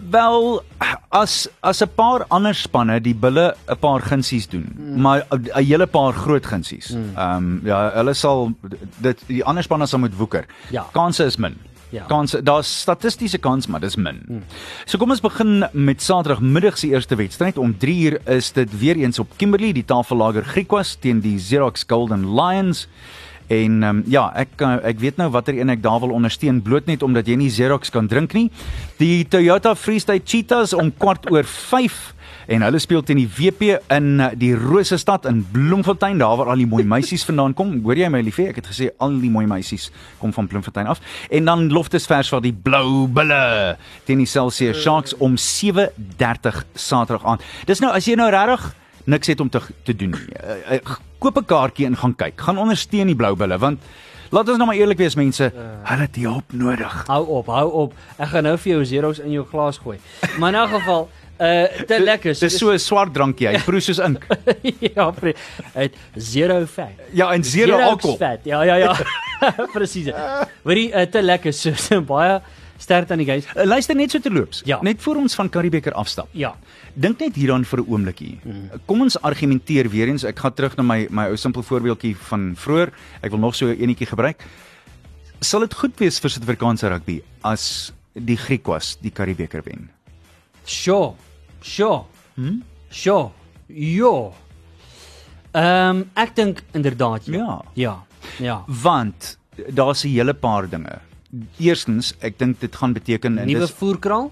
Wel 0.10 0.63
as 1.10 1.49
as 1.62 1.82
'n 1.82 1.89
paar 1.95 2.25
ander 2.27 2.56
spanne 2.56 2.99
die 3.01 3.15
bulle 3.15 3.56
'n 3.67 3.77
paar 3.79 4.01
gunsies 4.01 4.47
doen, 4.47 4.67
mm. 4.75 5.01
maar 5.01 5.25
'n 5.29 5.65
hele 5.65 5.88
paar 5.88 6.13
groot 6.13 6.45
gunsies. 6.45 6.89
Ehm 6.89 7.36
um, 7.36 7.62
ja, 7.63 7.91
hulle 7.93 8.13
sal 8.13 8.53
dit 8.97 9.19
die 9.27 9.43
ander 9.43 9.63
spanne 9.63 9.86
sal 9.86 9.99
moet 9.99 10.17
woeker. 10.17 10.45
Ja. 10.69 10.86
Kanse 10.91 11.25
is 11.25 11.38
min. 11.38 11.56
Ja. 11.93 12.03
Kanse 12.10 12.41
daar's 12.43 12.79
statistiese 12.79 13.38
kans, 13.38 13.67
maar 13.67 13.79
dis 13.79 13.95
min. 13.95 14.21
Mm. 14.27 14.43
So 14.86 14.97
kom 14.97 15.13
ons 15.13 15.21
begin 15.21 15.67
met 15.71 16.01
Saterdagmiddag 16.01 16.77
se 16.77 16.88
eerste 16.88 17.15
wedstryd 17.15 17.58
om 17.58 17.77
3 17.77 17.99
uur 18.03 18.19
is 18.25 18.51
dit 18.51 18.79
weer 18.79 18.95
eens 18.95 19.19
op 19.19 19.38
Kimberley, 19.38 19.71
die 19.71 19.86
tafellager 19.86 20.43
Griekwas 20.43 20.95
teen 20.99 21.19
die 21.19 21.38
Xerox 21.38 21.84
Golden 21.88 22.25
Lions. 22.34 22.88
En 23.54 23.84
um, 23.84 24.02
ja, 24.10 24.28
ek 24.39 24.62
uh, 24.63 24.78
ek 24.88 25.00
weet 25.02 25.20
nou 25.22 25.30
watter 25.34 25.56
een 25.58 25.72
ek 25.74 25.84
daar 25.84 26.02
wil 26.04 26.16
ondersteun 26.16 26.62
bloot 26.66 26.88
net 26.89 27.04
omdat 27.06 27.28
jy 27.30 27.38
nie 27.39 27.52
Xerox 27.54 27.94
kan 27.94 28.08
drink 28.10 28.34
nie. 28.38 28.50
Die 29.02 29.26
Toyota 29.30 29.76
Freestyle 29.78 30.24
Cheetahs 30.24 30.74
om 30.78 30.92
kwart 30.98 31.30
oor 31.32 31.46
5 31.48 32.02
en 32.54 32.63
hulle 32.66 32.80
speel 32.82 33.04
teen 33.06 33.22
die 33.22 33.30
WP 33.30 33.78
in 33.94 34.10
uh, 34.20 34.32
die 34.39 34.52
Rose 34.58 34.98
stad 35.00 35.28
in 35.30 35.44
Bloemfontein 35.54 36.20
daar 36.20 36.36
waar 36.39 36.54
al 36.54 36.63
die 36.63 36.70
mooi 36.70 36.84
meisies 36.88 37.26
vandaan 37.30 37.56
kom. 37.58 37.76
Hoor 37.86 38.00
jy 38.00 38.10
my 38.12 38.24
liefie? 38.26 38.50
Ek 38.52 38.62
het 38.62 38.70
gesê 38.72 38.89
al 39.04 39.16
die 39.22 39.32
mooi 39.34 39.46
meisies 39.50 39.89
kom 40.22 40.34
van 40.36 40.50
Bloemfontein 40.52 40.89
af. 40.92 41.04
En 41.32 41.50
dan 41.50 41.70
Loftus 41.74 42.08
vers 42.10 42.32
vir 42.34 42.46
die 42.48 42.56
Blou 42.56 43.06
Bulle 43.12 43.44
teen 44.08 44.24
die 44.24 44.30
Celsius 44.30 44.82
Sharks 44.84 45.18
om 45.20 45.38
7:30 45.38 46.63
Saterdag 46.74 47.28
aan. 47.36 47.44
Dis 47.70 47.84
nou 47.84 47.94
as 47.94 48.08
jy 48.10 48.18
nou 48.20 48.32
regtig 48.34 48.72
niks 49.06 49.28
het 49.28 49.42
om 49.44 49.50
te 49.52 49.60
te 49.84 49.96
doen 49.96 50.16
nie. 50.16 50.82
Koop 51.24 51.38
'n 51.40 51.46
kaartjie 51.48 51.86
en 51.88 51.96
gaan 51.96 52.16
kyk. 52.20 52.42
Gaan 52.42 52.58
ondersteun 52.60 53.08
die 53.08 53.16
Blou 53.16 53.36
Bulle 53.36 53.58
want 53.58 53.80
laat 54.34 54.50
ons 54.50 54.58
nou 54.58 54.66
maar 54.68 54.76
eerlik 54.76 54.98
wees 54.98 55.16
mense, 55.16 55.52
hulle 55.86 56.02
het 56.02 56.16
hulp 56.16 56.54
nodig. 56.58 57.04
Hou 57.08 57.26
op, 57.38 57.48
hou 57.48 57.68
op. 57.86 57.94
Ek 58.18 58.28
gaan 58.34 58.44
nou 58.44 58.58
vir 58.58 58.72
jou 58.74 58.86
zeros 58.86 59.20
in 59.20 59.32
jou 59.32 59.46
glas 59.46 59.78
gooi. 59.78 60.00
Maar 60.40 60.50
in 60.50 60.56
elk 60.56 60.70
geval, 60.80 61.10
Uh 61.40 61.66
te 61.88 61.98
lekker. 62.00 62.36
Dis 62.40 62.58
so 62.58 62.72
'n 62.72 62.80
swart 62.80 63.14
drankie, 63.14 63.48
hy 63.48 63.58
proe 63.66 63.80
soos 63.82 63.98
ink. 64.00 64.26
ja, 64.96 65.12
pre- 65.12 65.34
het 65.74 65.96
zero 66.16 66.66
fat. 66.66 66.94
Ja, 67.12 67.32
en 67.34 67.44
zero 67.44 67.80
alkohol. 67.80 68.18
Fat. 68.18 68.40
Ja, 68.44 68.62
ja, 68.64 68.76
ja. 68.76 68.94
Presies. 69.74 70.14
Hoorie, 70.64 70.92
uh, 70.94 71.02
te 71.02 71.22
lekker 71.22 71.54
so, 71.54 71.74
so 71.74 72.02
baie 72.02 72.40
sterk 72.84 73.12
aan 73.12 73.22
die 73.22 73.28
guys. 73.28 73.48
Uh, 73.56 73.65
Luister 73.65 73.96
net 73.96 74.12
so 74.13 74.19
terloops. 74.24 74.62
Ja. 74.67 74.80
Net 74.86 75.02
voor 75.02 75.22
ons 75.22 75.36
van 75.39 75.50
Karibeker 75.50 75.96
afstap. 76.00 76.30
Ja. 76.38 76.54
Dink 76.93 77.19
net 77.24 77.36
hieraan 77.39 77.65
vir 77.65 77.80
'n 77.80 77.88
oombliekie. 77.88 78.39
Mm. 78.43 78.69
Kom 78.86 79.02
ons 79.02 79.17
argumenteer 79.22 79.89
weer 79.89 80.08
eens. 80.08 80.24
Ek 80.24 80.39
gaan 80.39 80.54
terug 80.54 80.76
na 80.78 80.84
my 80.84 81.08
my 81.10 81.28
ou 81.30 81.38
simpel 81.38 81.63
voorbeeldjie 81.63 82.15
van 82.30 82.54
vroeër. 82.56 82.93
Ek 83.22 83.32
wil 83.32 83.39
nog 83.39 83.56
so 83.56 83.67
'n 83.67 83.80
enetjie 83.80 84.08
gebruik. 84.08 84.43
Sal 85.39 85.60
dit 85.60 85.74
goed 85.74 86.00
wees 86.00 86.19
vir 86.19 86.30
Suid-Afrikaanse 86.30 86.88
rugby 86.88 87.22
as 87.43 87.93
die 88.13 88.38
Griekwas 88.38 88.98
die 89.02 89.12
Karibeker 89.12 89.62
wen? 89.65 89.89
Sure. 90.65 91.13
Sure. 91.62 92.04
Hm? 92.36 92.62
Sure. 92.89 93.32
Ja. 93.67 94.32
Ehm 95.54 95.98
um, 95.98 96.10
ek 96.15 96.36
dink 96.36 96.63
inderdaad 96.74 97.26
ja. 97.26 97.34
Ja. 97.34 97.62
Ja. 97.74 98.04
Ja. 98.39 98.63
Want 98.67 99.38
daar's 99.69 100.04
'n 100.04 100.10
hele 100.10 100.34
paar 100.34 100.69
dinge. 100.69 101.00
Eerstens, 101.58 102.13
ek 102.22 102.38
dink 102.39 102.60
dit 102.62 102.76
gaan 102.76 102.93
beteken 102.93 103.38
en 103.38 103.48
Nuwe 103.48 103.67
voerkraal? 103.67 104.32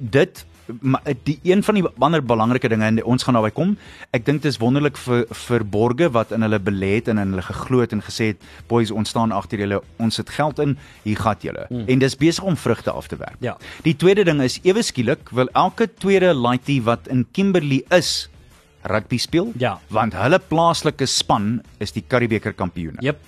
dit 0.00 0.44
maar 0.80 1.02
die 1.26 1.38
een 1.42 1.62
van 1.66 1.74
die 1.74 1.84
ander 1.98 2.22
belangrike 2.22 2.68
dinge 2.70 2.86
en 2.86 3.00
ons 3.04 3.24
gaan 3.26 3.34
daarby 3.34 3.50
kom. 3.54 3.72
Ek 4.14 4.24
dink 4.26 4.42
dit 4.44 4.52
is 4.52 4.58
wonderlik 4.62 4.98
vir 5.02 5.24
vir 5.46 5.64
borge 5.66 6.10
wat 6.14 6.30
in 6.36 6.46
hulle 6.46 6.60
belê 6.62 6.92
het 6.98 7.10
en 7.10 7.18
in 7.18 7.34
hulle 7.34 7.42
geglo 7.42 7.82
het 7.82 7.94
en 7.96 8.02
gesê 8.06 8.30
het 8.32 8.44
boys 8.70 8.92
ons 8.94 9.10
staan 9.10 9.34
agter 9.34 9.64
julle, 9.64 9.80
ons 9.98 10.20
sit 10.20 10.30
geld 10.30 10.62
in, 10.62 10.76
hier 11.02 11.18
gat 11.18 11.42
julle. 11.42 11.66
Mm. 11.70 11.88
En 11.90 12.04
dis 12.04 12.16
besig 12.16 12.46
om 12.46 12.56
vrugte 12.56 12.94
af 12.94 13.08
te 13.10 13.18
werp. 13.18 13.40
Ja. 13.44 13.56
Die 13.86 13.96
tweede 13.96 14.24
ding 14.28 14.42
is 14.44 14.60
ewe 14.62 14.84
skielik 14.86 15.32
wil 15.34 15.50
elke 15.58 15.88
tweede 15.90 16.34
laaitie 16.34 16.80
wat 16.86 17.10
in 17.10 17.26
Kimberley 17.32 17.82
is 17.90 18.28
rugby 18.86 19.18
speel 19.18 19.52
Ja. 19.58 19.78
want 19.90 20.14
hulle 20.14 20.38
plaaslike 20.38 21.06
span 21.06 21.60
is 21.78 21.92
die 21.92 22.04
Karibeker 22.06 22.52
kampioene. 22.52 23.02
Jep. 23.04 23.18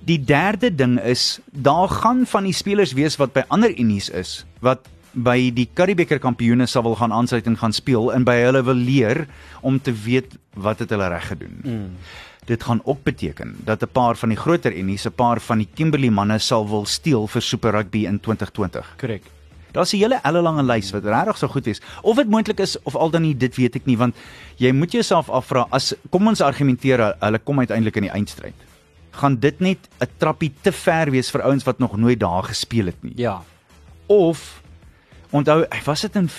Die 0.00 0.18
derde 0.24 0.74
ding 0.74 0.98
is 1.00 1.40
daar 1.50 1.88
gaan 1.88 2.26
van 2.26 2.44
die 2.44 2.56
spelers 2.56 2.92
wees 2.92 3.16
wat 3.16 3.32
by 3.32 3.44
ander 3.48 3.70
unies 3.78 4.08
is 4.08 4.44
wat 4.60 4.88
by 5.12 5.50
die 5.52 5.68
Karibeker 5.68 6.18
kampioene 6.18 6.66
sal 6.66 6.84
wil 6.86 6.96
gaan 6.96 7.12
aansluit 7.12 7.46
en 7.46 7.58
gaan 7.60 7.74
speel 7.76 8.12
en 8.14 8.24
by 8.24 8.38
hulle 8.40 8.62
wil 8.64 8.78
leer 8.78 9.26
om 9.60 9.80
te 9.80 9.92
weet 9.92 10.38
wat 10.54 10.80
het 10.80 10.90
hulle 10.90 11.08
reg 11.12 11.26
gedoen. 11.32 11.58
Mm. 11.62 11.90
Dit 12.48 12.64
gaan 12.66 12.80
ook 12.84 13.02
beteken 13.04 13.54
dat 13.64 13.82
'n 13.82 13.92
paar 13.92 14.16
van 14.16 14.28
die 14.28 14.38
groter 14.38 14.72
unies, 14.72 15.06
'n 15.06 15.12
paar 15.12 15.40
van 15.40 15.58
die 15.58 15.68
Kimberley 15.74 16.10
manne 16.10 16.38
sal 16.38 16.68
wil 16.68 16.86
steel 16.86 17.26
vir 17.26 17.42
Super 17.42 17.70
Rugby 17.72 18.06
in 18.06 18.20
2020. 18.20 18.94
Korrek. 18.98 19.22
Daar's 19.72 19.92
'n 19.92 19.96
hele 19.96 20.20
ellelange 20.22 20.62
lys 20.62 20.90
wat 20.90 21.04
regtig 21.04 21.38
sou 21.38 21.50
goed 21.50 21.64
wees. 21.64 21.80
Of 22.02 22.16
dit 22.16 22.28
moontlik 22.28 22.60
is 22.60 22.82
of 22.82 22.94
al 22.94 23.10
dan 23.10 23.22
nie, 23.22 23.36
dit 23.36 23.56
weet 23.56 23.74
ek 23.74 23.86
nie 23.86 23.96
want 23.96 24.14
jy 24.56 24.72
moet 24.72 24.92
jouself 24.92 25.28
afvra 25.28 25.66
as 25.70 25.94
kom 26.10 26.26
ons 26.26 26.40
argumenteer 26.40 27.14
hulle 27.18 27.38
kom 27.38 27.58
uiteindelik 27.58 27.96
in 27.96 28.02
die 28.02 28.10
eindstryd. 28.10 28.54
Gaan 29.12 29.38
dit 29.40 29.60
net 29.60 29.88
'n 30.00 30.08
trappie 30.18 30.52
te 30.60 30.72
ver 30.72 31.10
wees 31.10 31.30
vir 31.30 31.42
ouens 31.42 31.64
wat 31.64 31.78
nog 31.78 31.96
nooit 31.96 32.20
daar 32.20 32.44
gespeel 32.44 32.86
het 32.86 33.02
nie? 33.02 33.12
Ja. 33.16 33.42
Of 34.06 34.62
onthou, 35.30 35.64
was 35.84 36.00
dit 36.00 36.16
in 36.16 36.30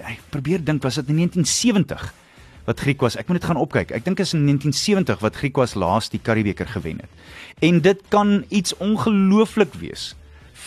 ek 0.00 0.20
probeer 0.30 0.64
dink 0.64 0.82
was 0.82 0.94
dit 0.94 1.08
in 1.08 1.16
1970 1.16 2.12
wat 2.64 2.80
Griek 2.80 3.00
was. 3.02 3.16
Ek 3.18 3.28
moet 3.28 3.40
dit 3.40 3.48
gaan 3.50 3.60
opkyk. 3.60 3.90
Ek 3.90 4.04
dink 4.06 4.20
is 4.22 4.34
in 4.36 4.46
1970 4.46 5.20
wat 5.20 5.36
Griek 5.36 5.58
was 5.58 5.74
laas 5.74 6.08
die 6.12 6.20
Karibeker 6.22 6.68
gewen 6.70 7.02
het. 7.02 7.10
En 7.60 7.80
dit 7.80 8.02
kan 8.08 8.44
iets 8.48 8.76
ongelooflik 8.76 9.74
wees 9.80 10.12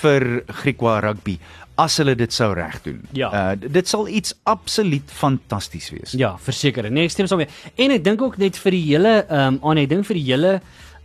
vir 0.01 0.43
Griekwa 0.47 0.99
rugby 0.99 1.37
as 1.79 1.97
hulle 1.99 2.15
dit 2.15 2.31
sou 2.31 2.53
reg 2.55 2.77
doen. 2.85 3.01
Ja. 3.15 3.29
Uh 3.31 3.71
dit 3.75 3.87
sal 3.87 4.07
iets 4.07 4.35
absoluut 4.43 5.11
fantasties 5.11 5.89
wees. 5.91 6.15
Ja, 6.15 6.35
verseker. 6.39 6.87
Nee, 6.91 7.07
ek 7.07 7.15
stem 7.15 7.27
saam 7.31 7.43
jou. 7.43 7.49
En 7.83 7.95
ek 7.95 8.03
dink 8.03 8.23
ook 8.23 8.37
net 8.41 8.59
vir 8.59 8.75
die 8.75 8.83
hele 8.89 9.15
ehm 9.25 9.55
um, 9.55 9.61
aan 9.71 9.83
ek 9.83 9.91
dink 9.91 10.07
vir 10.07 10.19
die 10.19 10.27
hele 10.29 10.53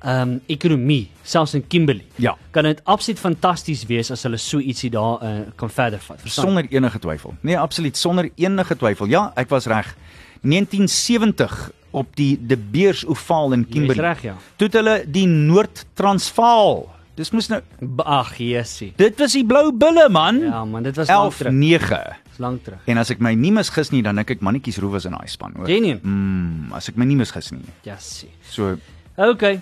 ehm 0.02 0.20
um, 0.30 0.40
ekonomie, 0.48 1.10
selfs 1.22 1.54
in 1.54 1.66
Kimberley. 1.68 2.04
Ja. 2.16 2.36
Kan 2.54 2.64
dit 2.64 2.80
absoluut 2.84 3.18
fantasties 3.20 3.82
wees 3.86 4.10
as 4.10 4.22
hulle 4.24 4.38
so 4.40 4.58
ietsie 4.58 4.90
daar 4.90 5.22
uh, 5.22 5.40
kan 5.60 5.70
verder 5.70 6.00
vat. 6.00 6.20
Verstaan? 6.20 6.46
Sonder 6.46 6.66
enige 6.70 6.98
twyfel. 6.98 7.34
Nee, 7.40 7.58
absoluut 7.58 7.96
sonder 7.96 8.30
enige 8.36 8.76
twyfel. 8.76 9.06
Ja, 9.12 9.26
ek 9.36 9.48
was 9.52 9.66
reg. 9.68 9.94
1970 10.42 11.70
op 11.90 12.16
die 12.16 12.38
De 12.46 12.56
Beers 12.56 13.04
Oval 13.06 13.52
in 13.52 13.66
Kimberley. 13.68 14.04
reg, 14.04 14.22
ja. 14.22 14.36
Toe 14.56 14.66
het 14.68 14.74
hulle 14.78 14.96
die 15.10 15.26
Noord-Transvaal. 15.26 16.84
Dis 17.18 17.32
mos 17.34 17.48
nou 17.50 17.58
Ag, 18.06 18.36
Jessie. 18.38 18.92
dit 18.96 19.18
was 19.20 19.32
die 19.36 19.44
blou 19.44 19.72
bulle 19.76 20.08
man. 20.08 20.38
Ja, 20.40 20.64
man, 20.64 20.82
dit 20.86 20.96
was 20.96 21.08
lank 21.08 21.34
terug. 21.36 21.52
11-9. 21.52 21.98
Dis 22.30 22.38
lank 22.38 22.62
terug. 22.64 22.78
En 22.86 22.98
as 23.02 23.10
ek 23.10 23.20
my 23.20 23.34
nie 23.34 23.50
misgis 23.52 23.90
nie, 23.92 24.00
dan 24.06 24.16
dink 24.16 24.30
ek 24.30 24.40
mannetjies 24.40 24.78
roe 24.80 24.94
was 24.94 25.04
in 25.04 25.12
daai 25.18 25.28
span, 25.28 25.52
hoor. 25.58 25.68
Jy? 25.68 25.98
Mm, 26.00 26.72
as 26.78 26.88
ek 26.88 26.96
my 26.96 27.04
nie 27.04 27.18
misgis 27.18 27.50
nie. 27.52 27.66
Jessie. 27.84 28.30
So 28.48 28.76
Okay. 29.20 29.60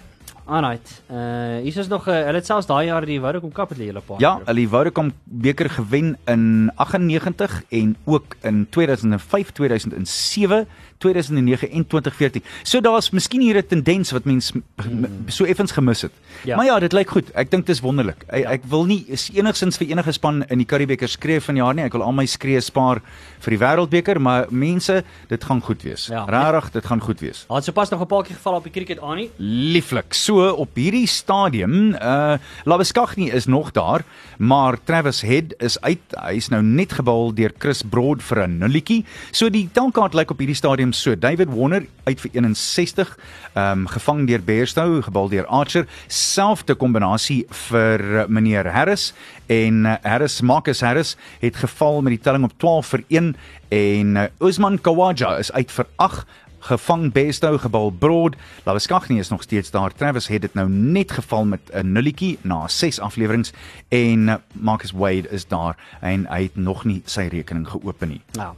Alright. 0.49 1.03
Uh 1.13 1.61
hier 1.61 1.77
is 1.77 1.89
nog 1.89 2.07
'n 2.07 2.11
uh, 2.11 2.25
hulle 2.25 2.41
het 2.41 2.47
selfs 2.47 2.67
daai 2.67 2.87
jaar 2.87 3.05
die 3.05 3.21
Vodacom 3.21 3.53
Cup 3.53 3.69
het 3.69 3.79
hulle 3.79 4.01
paar. 4.01 4.21
ja, 4.21 4.41
hulle 4.45 4.61
die 4.61 4.69
Vodacom 4.69 5.13
beker 5.25 5.71
gewen 5.71 6.17
in 6.25 6.73
98 6.75 7.63
en 7.69 7.97
ook 8.05 8.37
in 8.41 8.67
2005, 8.71 9.51
2007, 9.51 10.67
2009 10.99 11.71
en 11.71 11.87
2014. 11.87 12.43
So 12.63 12.81
daar's 12.81 13.11
miskien 13.11 13.41
hier 13.41 13.57
'n 13.57 13.67
tendens 13.67 14.11
wat 14.11 14.25
mens 14.25 14.53
m- 14.53 14.63
m- 14.91 15.07
so 15.29 15.45
effens 15.45 15.73
gemis 15.73 16.03
het. 16.03 16.13
Ja. 16.45 16.57
Maar 16.57 16.65
ja, 16.65 16.79
dit 16.79 16.93
lyk 16.93 17.11
goed. 17.11 17.31
Ek 17.35 17.51
dink 17.51 17.67
dit 17.67 17.75
is 17.75 17.81
wonderlik. 17.83 18.25
Ek, 18.29 18.45
ek 18.45 18.63
wil 18.69 18.85
nie 18.85 19.05
is 19.09 19.31
enigsins 19.35 19.77
vir 19.77 19.87
enige 19.89 20.13
span 20.13 20.43
in 20.49 20.59
die 20.59 20.67
Karibeker 20.67 21.09
skree 21.09 21.41
van 21.41 21.57
jaar 21.57 21.75
nie. 21.75 21.85
Ek 21.85 21.93
wil 21.93 22.03
al 22.03 22.13
my 22.13 22.27
skree 22.27 22.61
spaar 22.61 23.01
vir 23.41 23.51
die 23.51 23.59
Wêreldbeker, 23.59 24.21
maar 24.21 24.47
mense, 24.51 25.05
dit 25.29 25.45
gaan 25.45 25.61
goed 25.61 25.83
wees. 25.83 26.07
Ja. 26.07 26.25
Regtig, 26.25 26.71
dit 26.73 26.87
gaan 26.87 27.01
goed 27.01 27.21
wees. 27.21 27.45
Daar 27.49 27.57
het 27.57 27.65
sopas 27.67 27.91
nog 27.91 28.01
'n 28.01 28.07
paar 28.07 28.23
keer 28.23 28.37
geval 28.37 28.55
op 28.55 28.63
die 28.65 28.73
cricket 28.73 29.01
aan 29.01 29.17
nie. 29.17 29.31
Lieflik. 29.37 30.15
So 30.15 30.51
op 30.51 30.69
hierdie 30.75 31.07
stadium, 31.07 31.95
uh 31.95 32.37
Labeskagni 32.65 33.31
is 33.31 33.47
nog 33.47 33.71
daar, 33.73 34.05
maar 34.39 34.79
Travis 34.85 35.21
Head 35.23 35.55
is 35.59 35.81
uit. 35.81 35.99
Hy's 36.27 36.49
nou 36.49 36.63
net 36.63 36.93
gebal 36.93 37.35
deur 37.35 37.53
Chris 37.59 37.83
Broad 37.83 38.23
vir 38.23 38.47
'n 38.49 38.59
nulletjie. 38.59 39.05
So 39.31 39.49
die 39.51 39.69
telkaart 39.73 40.15
lyk 40.15 40.31
op 40.31 40.39
hierdie 40.39 40.55
stadium 40.57 40.88
so: 40.93 41.15
David 41.19 41.49
Warner 41.53 41.87
uit 42.05 42.21
vir 42.21 42.31
61, 42.33 43.19
ehm 43.55 43.81
um, 43.81 43.87
gevang 43.87 44.27
deur 44.29 44.43
Bairstow, 44.45 45.03
gebal 45.05 45.29
deur 45.29 45.47
Archer, 45.47 45.87
selfde 46.07 46.75
kombinasie 46.75 47.45
vir 47.69 48.01
uh, 48.01 48.27
meneer 48.29 48.71
Harris 48.73 49.13
en 49.47 49.85
uh, 49.87 49.97
Harris 50.03 50.41
Marcus 50.41 50.81
Harris 50.81 51.17
het 51.41 51.57
geval 51.57 52.03
met 52.03 52.17
die 52.17 52.23
telling 52.23 52.45
op 52.45 52.59
12 52.59 52.87
vir 52.87 53.05
1 53.09 53.37
en 53.69 54.17
uh, 54.17 54.27
Usman 54.41 54.81
Khawaja 54.81 55.37
is 55.39 55.53
uit 55.53 55.73
vir 55.73 55.87
8 55.97 56.27
gevang 56.59 57.13
Besto 57.13 57.59
gebal 57.59 57.91
Broad. 57.91 58.37
Lawaskagni 58.65 59.19
is 59.19 59.29
nog 59.29 59.43
steeds 59.43 59.71
daar. 59.71 59.95
Travis 59.95 60.27
het 60.27 60.41
dit 60.41 60.55
nou 60.55 60.69
net 60.69 61.13
geval 61.13 61.45
met 61.45 61.61
'n 61.73 61.93
nulletjie 61.93 62.39
na 62.43 62.69
6 62.69 63.01
afleweringe 63.01 63.53
en 63.89 64.43
Marcus 64.53 64.91
Wade 64.91 65.29
is 65.31 65.47
daar 65.47 65.77
en 66.01 66.27
hy 66.29 66.43
het 66.43 66.57
nog 66.57 66.85
nie 66.85 67.03
sy 67.05 67.29
rekening 67.31 67.69
geopen 67.69 68.09
nie. 68.09 68.21
Nou. 68.33 68.55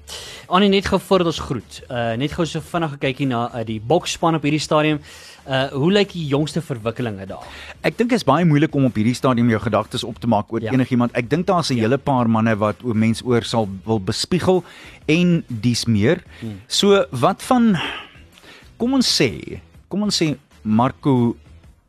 Annie 0.47 0.69
net 0.69 0.87
gou 0.87 1.01
voordat 1.01 1.27
ons 1.27 1.39
groet. 1.39 1.83
Uh 1.89 2.13
net 2.13 2.33
gou 2.33 2.47
so 2.47 2.61
vinnig 2.61 2.91
gekykie 2.91 3.27
na 3.27 3.51
uh, 3.55 3.65
die 3.65 3.81
boksspan 3.81 4.35
op 4.35 4.43
hierdie 4.43 4.61
stadium. 4.61 5.01
Uh 5.49 5.67
hoe 5.73 5.93
lyk 5.93 6.13
die 6.13 6.27
jongste 6.27 6.61
verwikkelinge 6.63 7.27
daar? 7.27 7.45
Ek 7.83 7.97
dink 7.99 8.11
dit 8.11 8.19
is 8.19 8.25
baie 8.25 8.45
moeilik 8.45 8.75
om 8.75 8.85
op 8.85 8.95
hierdie 8.95 9.15
stadium 9.15 9.49
jou 9.49 9.61
gedagtes 9.61 10.05
op 10.05 10.19
te 10.21 10.27
maak 10.27 10.53
oor 10.53 10.61
Ja. 10.63 10.73
enigiemand. 10.73 11.13
Ek 11.17 11.31
dink 11.31 11.47
daar's 11.47 11.71
'n 11.71 11.77
ja. 11.77 11.81
hele 11.83 11.99
paar 11.99 12.29
manne 12.29 12.57
wat 12.57 12.77
oor 12.85 12.95
mens 12.97 13.23
oor 13.25 13.43
sal 13.43 13.69
wil 13.85 14.01
bespiegel 14.01 14.65
en 15.09 15.45
dis 15.49 15.85
meer. 15.87 16.23
Hmm. 16.41 16.61
So 16.69 17.05
wat 17.11 17.43
van 17.43 17.77
kom 18.77 18.95
ons 18.95 19.09
sê, 19.23 19.61
kom 19.89 20.03
ons 20.03 20.23
sê 20.23 20.37
Marco 20.63 21.37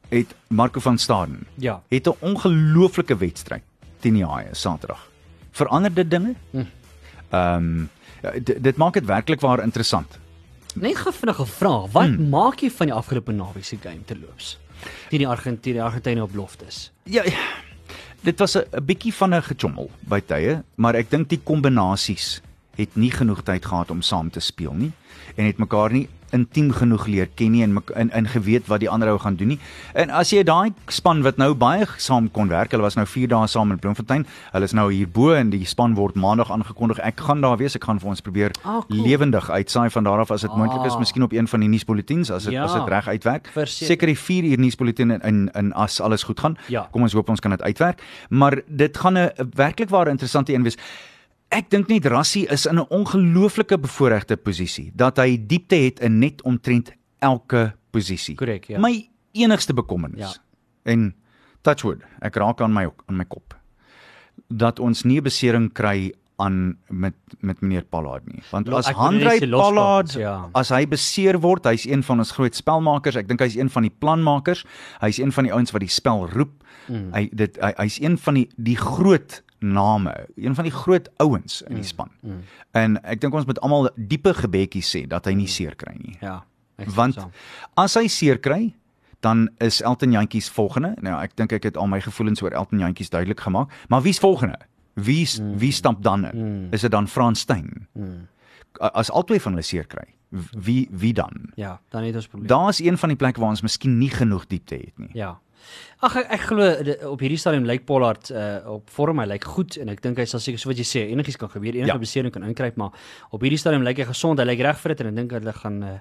het 0.09 0.33
Marco 0.49 0.79
van 0.79 0.97
Staden 0.97 1.45
Ja. 1.57 1.81
het 1.89 2.07
'n 2.07 2.15
ongelooflike 2.19 3.17
wedstryd 3.17 3.61
teen 3.99 4.13
die 4.13 4.25
Haie 4.25 4.49
Saterdag. 4.55 5.09
Verander 5.51 5.93
dit 5.93 6.09
dinge? 6.09 6.35
Ehm 6.53 7.55
um, 7.57 7.89
ja, 8.23 8.31
dit- 8.39 8.63
dit 8.63 8.77
maak 8.77 8.93
dit 8.93 9.05
werklik 9.05 9.41
waar 9.41 9.63
interessant. 9.63 10.19
Net 10.75 10.97
gou 10.97 11.13
vinnig 11.13 11.39
'n 11.39 11.45
vraag. 11.45 11.91
Wat 11.91 12.07
hmm. 12.07 12.29
maak 12.29 12.61
jy 12.61 12.69
van 12.71 12.87
die 12.87 12.95
afgelope 12.95 13.31
naweek 13.31 13.65
se 13.65 13.77
game 13.81 14.03
terloops? 14.05 14.59
Teen 15.09 15.19
die 15.19 15.27
Argentinië, 15.27 15.73
die 15.73 15.83
Argentynë 15.83 16.21
op 16.21 16.31
beloftes. 16.31 16.91
Ja, 17.03 17.23
ja. 17.23 17.45
dit 18.21 18.39
was 18.39 18.55
'n 18.55 18.63
'n 18.71 18.85
bietjie 18.85 19.13
van 19.13 19.33
'n 19.33 19.41
gechommel 19.41 19.89
by 19.99 20.19
tye, 20.19 20.63
maar 20.75 20.95
ek 20.95 21.09
dink 21.09 21.29
die 21.29 21.41
kombinasies 21.43 22.41
het 22.75 22.95
nie 22.95 23.11
genoeg 23.11 23.43
tyd 23.43 23.65
gehad 23.65 23.91
om 23.91 24.01
saam 24.01 24.29
te 24.29 24.39
speel 24.39 24.73
nie 24.73 24.91
en 25.35 25.45
het 25.45 25.57
mekaar 25.57 25.91
nie 25.91 26.07
intiem 26.31 26.71
genoeg 26.71 27.07
leer 27.07 27.27
ken 27.35 27.51
nie 27.51 27.63
en 27.63 27.77
en, 27.95 28.09
en 28.11 28.27
geweet 28.27 28.67
wat 28.67 28.79
die 28.79 28.89
ander 28.89 29.09
ou 29.09 29.17
gaan 29.19 29.35
doen 29.35 29.47
nie. 29.47 29.59
En 29.93 30.09
as 30.09 30.29
jy 30.31 30.43
daai 30.43 30.73
span 30.87 31.21
wat 31.23 31.37
nou 31.37 31.53
baie 31.53 31.85
saam 31.97 32.31
kon 32.31 32.47
werk, 32.47 32.71
hulle 32.71 32.81
was 32.83 32.95
nou 32.95 33.05
4 33.05 33.27
dae 33.27 33.47
saam 33.47 33.71
in 33.71 33.79
Bloemfontein. 33.79 34.25
Hulle 34.51 34.63
is 34.63 34.73
nou 34.73 34.91
hierbo 34.91 35.33
en 35.33 35.49
die 35.49 35.65
span 35.65 35.93
word 35.95 36.15
maandag 36.15 36.51
aangekondig. 36.51 36.99
Ek 36.99 37.19
gaan 37.19 37.41
daar 37.41 37.57
wees. 37.57 37.75
Ek 37.75 37.83
gaan 37.83 37.99
vir 37.99 38.09
ons 38.09 38.21
probeer 38.21 38.51
Ah, 38.63 38.81
cool. 38.87 39.01
lewendig 39.03 39.49
uitsaai 39.49 39.89
van 39.89 40.03
daar 40.03 40.19
af 40.19 40.31
as 40.31 40.41
dit 40.41 40.49
Ah. 40.51 40.57
moontlik 40.57 40.85
is, 40.85 40.97
miskien 40.97 41.23
op 41.23 41.31
een 41.33 41.47
van 41.47 41.59
die 41.59 41.69
nuusbulletins 41.69 42.31
as 42.31 42.43
dit 42.43 42.53
Ja. 42.53 42.63
as 42.63 42.73
dit 42.73 42.87
reg 42.87 43.07
uitwerk. 43.07 43.47
Verseker. 43.53 43.87
Seker 43.87 44.07
die 44.07 44.17
4 44.17 44.43
uur 44.43 44.57
nuusbulletin 44.59 45.11
in, 45.11 45.21
in 45.21 45.49
in 45.53 45.73
as 45.73 45.99
alles 46.01 46.23
goed 46.23 46.39
gaan. 46.39 46.57
Ja. 46.67 46.87
Kom 46.91 47.01
ons 47.01 47.13
hoop 47.13 47.29
ons 47.29 47.39
kan 47.39 47.51
dit 47.51 47.61
uitwerk. 47.61 48.01
Maar 48.29 48.61
dit 48.67 48.97
gaan 48.97 49.17
'n 49.17 49.29
werklik 49.55 49.89
waar 49.89 50.07
interessante 50.07 50.53
een 50.53 50.63
wees. 50.63 50.77
Ek 51.51 51.69
dink 51.69 51.89
net 51.91 52.07
Rassie 52.11 52.47
is 52.49 52.65
in 52.65 52.79
'n 52.79 52.87
ongelooflike 52.89 53.77
bevoordeelde 53.77 54.37
posisie 54.37 54.91
dat 54.95 55.17
hy 55.17 55.37
diepte 55.37 55.75
het 55.75 55.99
in 55.99 56.19
net 56.19 56.41
omtrent 56.41 56.91
elke 57.19 57.73
posisie. 57.91 58.35
Korrek, 58.35 58.65
ja. 58.65 58.79
My 58.79 59.09
enigste 59.31 59.73
bekommernis. 59.73 60.19
Ja. 60.19 60.41
En 60.83 61.15
touchwood, 61.61 62.01
ek 62.21 62.35
raak 62.35 62.61
aan 62.61 62.73
my 62.73 62.89
aan 63.07 63.17
my 63.17 63.25
kop 63.25 63.55
dat 64.47 64.79
ons 64.79 65.03
nie 65.03 65.21
besering 65.21 65.69
kry 65.73 66.11
aan 66.41 66.77
met 66.89 67.13
met 67.39 67.61
meneer 67.61 67.83
Pollard 67.83 68.25
nie. 68.25 68.41
Want 68.49 68.69
as 68.73 68.89
Handrey 68.97 69.39
loskapers, 69.45 69.67
Pollard 69.67 70.13
ja. 70.17 70.49
as 70.57 70.71
hy 70.73 70.85
beseer 70.89 71.39
word, 71.39 71.67
hy's 71.69 71.85
een 71.85 72.03
van 72.03 72.23
ons 72.23 72.31
groot 72.31 72.55
spelmakers. 72.57 73.19
Ek 73.19 73.29
dink 73.29 73.43
hy's 73.43 73.57
een 73.59 73.69
van 73.69 73.85
die 73.85 73.93
planmakers. 73.93 74.65
Hy's 75.03 75.21
een 75.21 75.33
van 75.35 75.47
die 75.47 75.53
ouens 75.53 75.73
wat 75.75 75.85
die 75.85 75.91
spel 75.91 76.25
roep. 76.33 76.63
Mm. 76.87 77.11
Hy 77.13 77.27
dit 77.43 77.61
hy, 77.61 77.71
hy's 77.83 77.99
een 78.01 78.17
van 78.17 78.41
die 78.41 78.47
die 78.57 78.77
groot 78.79 79.41
name, 79.61 80.27
een 80.35 80.55
van 80.55 80.63
die 80.63 80.73
groot 80.73 81.09
ouens 81.17 81.61
in 81.61 81.75
die 81.75 81.85
span. 81.85 82.09
Mm. 82.21 82.41
En 82.71 82.97
ek 83.03 83.21
dink 83.21 83.33
ons 83.33 83.45
moet 83.45 83.59
almal 83.61 83.89
diepe 83.95 84.33
gebedjies 84.33 84.89
sê 84.95 85.03
dat 85.07 85.29
hy 85.29 85.35
nie 85.37 85.49
seer 85.49 85.75
kry 85.75 85.93
nie. 85.99 86.17
Ja. 86.21 86.41
Want 86.95 87.13
saam. 87.13 87.33
as 87.77 87.95
hy 87.99 88.07
seer 88.09 88.39
kry, 88.41 88.73
dan 89.21 89.49
is 89.61 89.81
Elton 89.85 90.11
Jantjies 90.11 90.49
volgende. 90.49 90.95
Nou 91.05 91.19
ek 91.21 91.35
dink 91.37 91.53
ek 91.53 91.69
het 91.69 91.77
al 91.77 91.89
my 91.91 92.01
gevoelens 92.01 92.41
oor 92.41 92.55
Elton 92.57 92.81
Jantjies 92.81 93.13
duidelik 93.13 93.39
gemaak, 93.45 93.73
maar 93.87 94.01
wie's 94.01 94.19
volgende? 94.19 94.57
Wie 94.93 95.27
mm. 95.41 95.57
wie 95.61 95.71
stap 95.71 96.01
dan 96.03 96.25
in? 96.31 96.41
Mm. 96.41 96.73
Is 96.73 96.81
dit 96.81 96.91
dan 96.91 97.07
Frans 97.07 97.39
Steyn? 97.39 97.87
Mm. 97.93 98.27
As 98.79 99.11
albei 99.11 99.39
van 99.39 99.53
hulle 99.53 99.65
seer 99.65 99.85
kry, 99.85 100.07
wie 100.57 100.87
wie 100.91 101.13
dan? 101.13 101.51
Ja, 101.55 101.79
dan 101.89 102.03
het 102.03 102.15
ons 102.15 102.27
probleem. 102.27 102.49
Daar's 102.49 102.79
een 102.79 102.97
van 102.97 103.09
die 103.09 103.17
plekke 103.17 103.39
waar 103.39 103.49
ons 103.49 103.61
miskien 103.61 103.97
nie 103.97 104.09
genoeg 104.09 104.47
diepte 104.47 104.75
het 104.75 104.97
nie. 104.97 105.11
Ja. 105.13 105.37
Ag 106.01 106.15
ek, 106.17 106.29
ek 106.33 106.45
glo 106.49 106.67
op 107.11 107.21
hierdie 107.21 107.37
stadium 107.37 107.67
lyk 107.69 107.83
Pollard 107.85 108.31
uh, 108.33 108.61
op 108.73 108.89
vorm 108.89 109.19
hy 109.21 109.27
lyk 109.29 109.43
goed 109.45 109.77
en 109.81 109.91
ek 109.93 109.99
dink 110.01 110.17
hy 110.17 110.25
sal 110.29 110.41
seker 110.41 110.61
so 110.61 110.71
wat 110.71 110.79
jy 110.81 110.85
sê 110.87 111.03
enigiets 111.13 111.37
kan 111.37 111.51
gebeur 111.51 111.77
enige 111.77 111.93
Ja. 111.93 111.97
besering 112.01 112.33
kan 112.33 112.45
inkruip 112.47 112.79
maar 112.81 112.95
op 113.29 113.43
hierdie 113.45 113.59
stadium 113.61 113.85
lyk 113.85 114.01
hy 114.01 114.07
gesond 114.09 114.41
hy 114.41 114.47
lyk 114.49 114.63
reg 114.65 114.81
vir 114.81 114.95
dit 114.95 115.03
en 115.05 115.11
ek 115.11 115.19
dink 115.19 115.35
hulle 115.37 115.53
gaan 115.59 115.77
uh, 115.83 115.99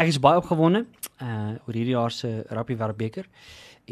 ek 0.00 0.08
is 0.08 0.18
baie 0.18 0.40
opgewonde 0.40 0.86
uh, 1.20 1.52
oor 1.66 1.76
hierdie 1.76 1.96
jaar 1.96 2.14
se 2.14 2.30
Rappie 2.50 2.78
Wêreldbeker 2.80 3.28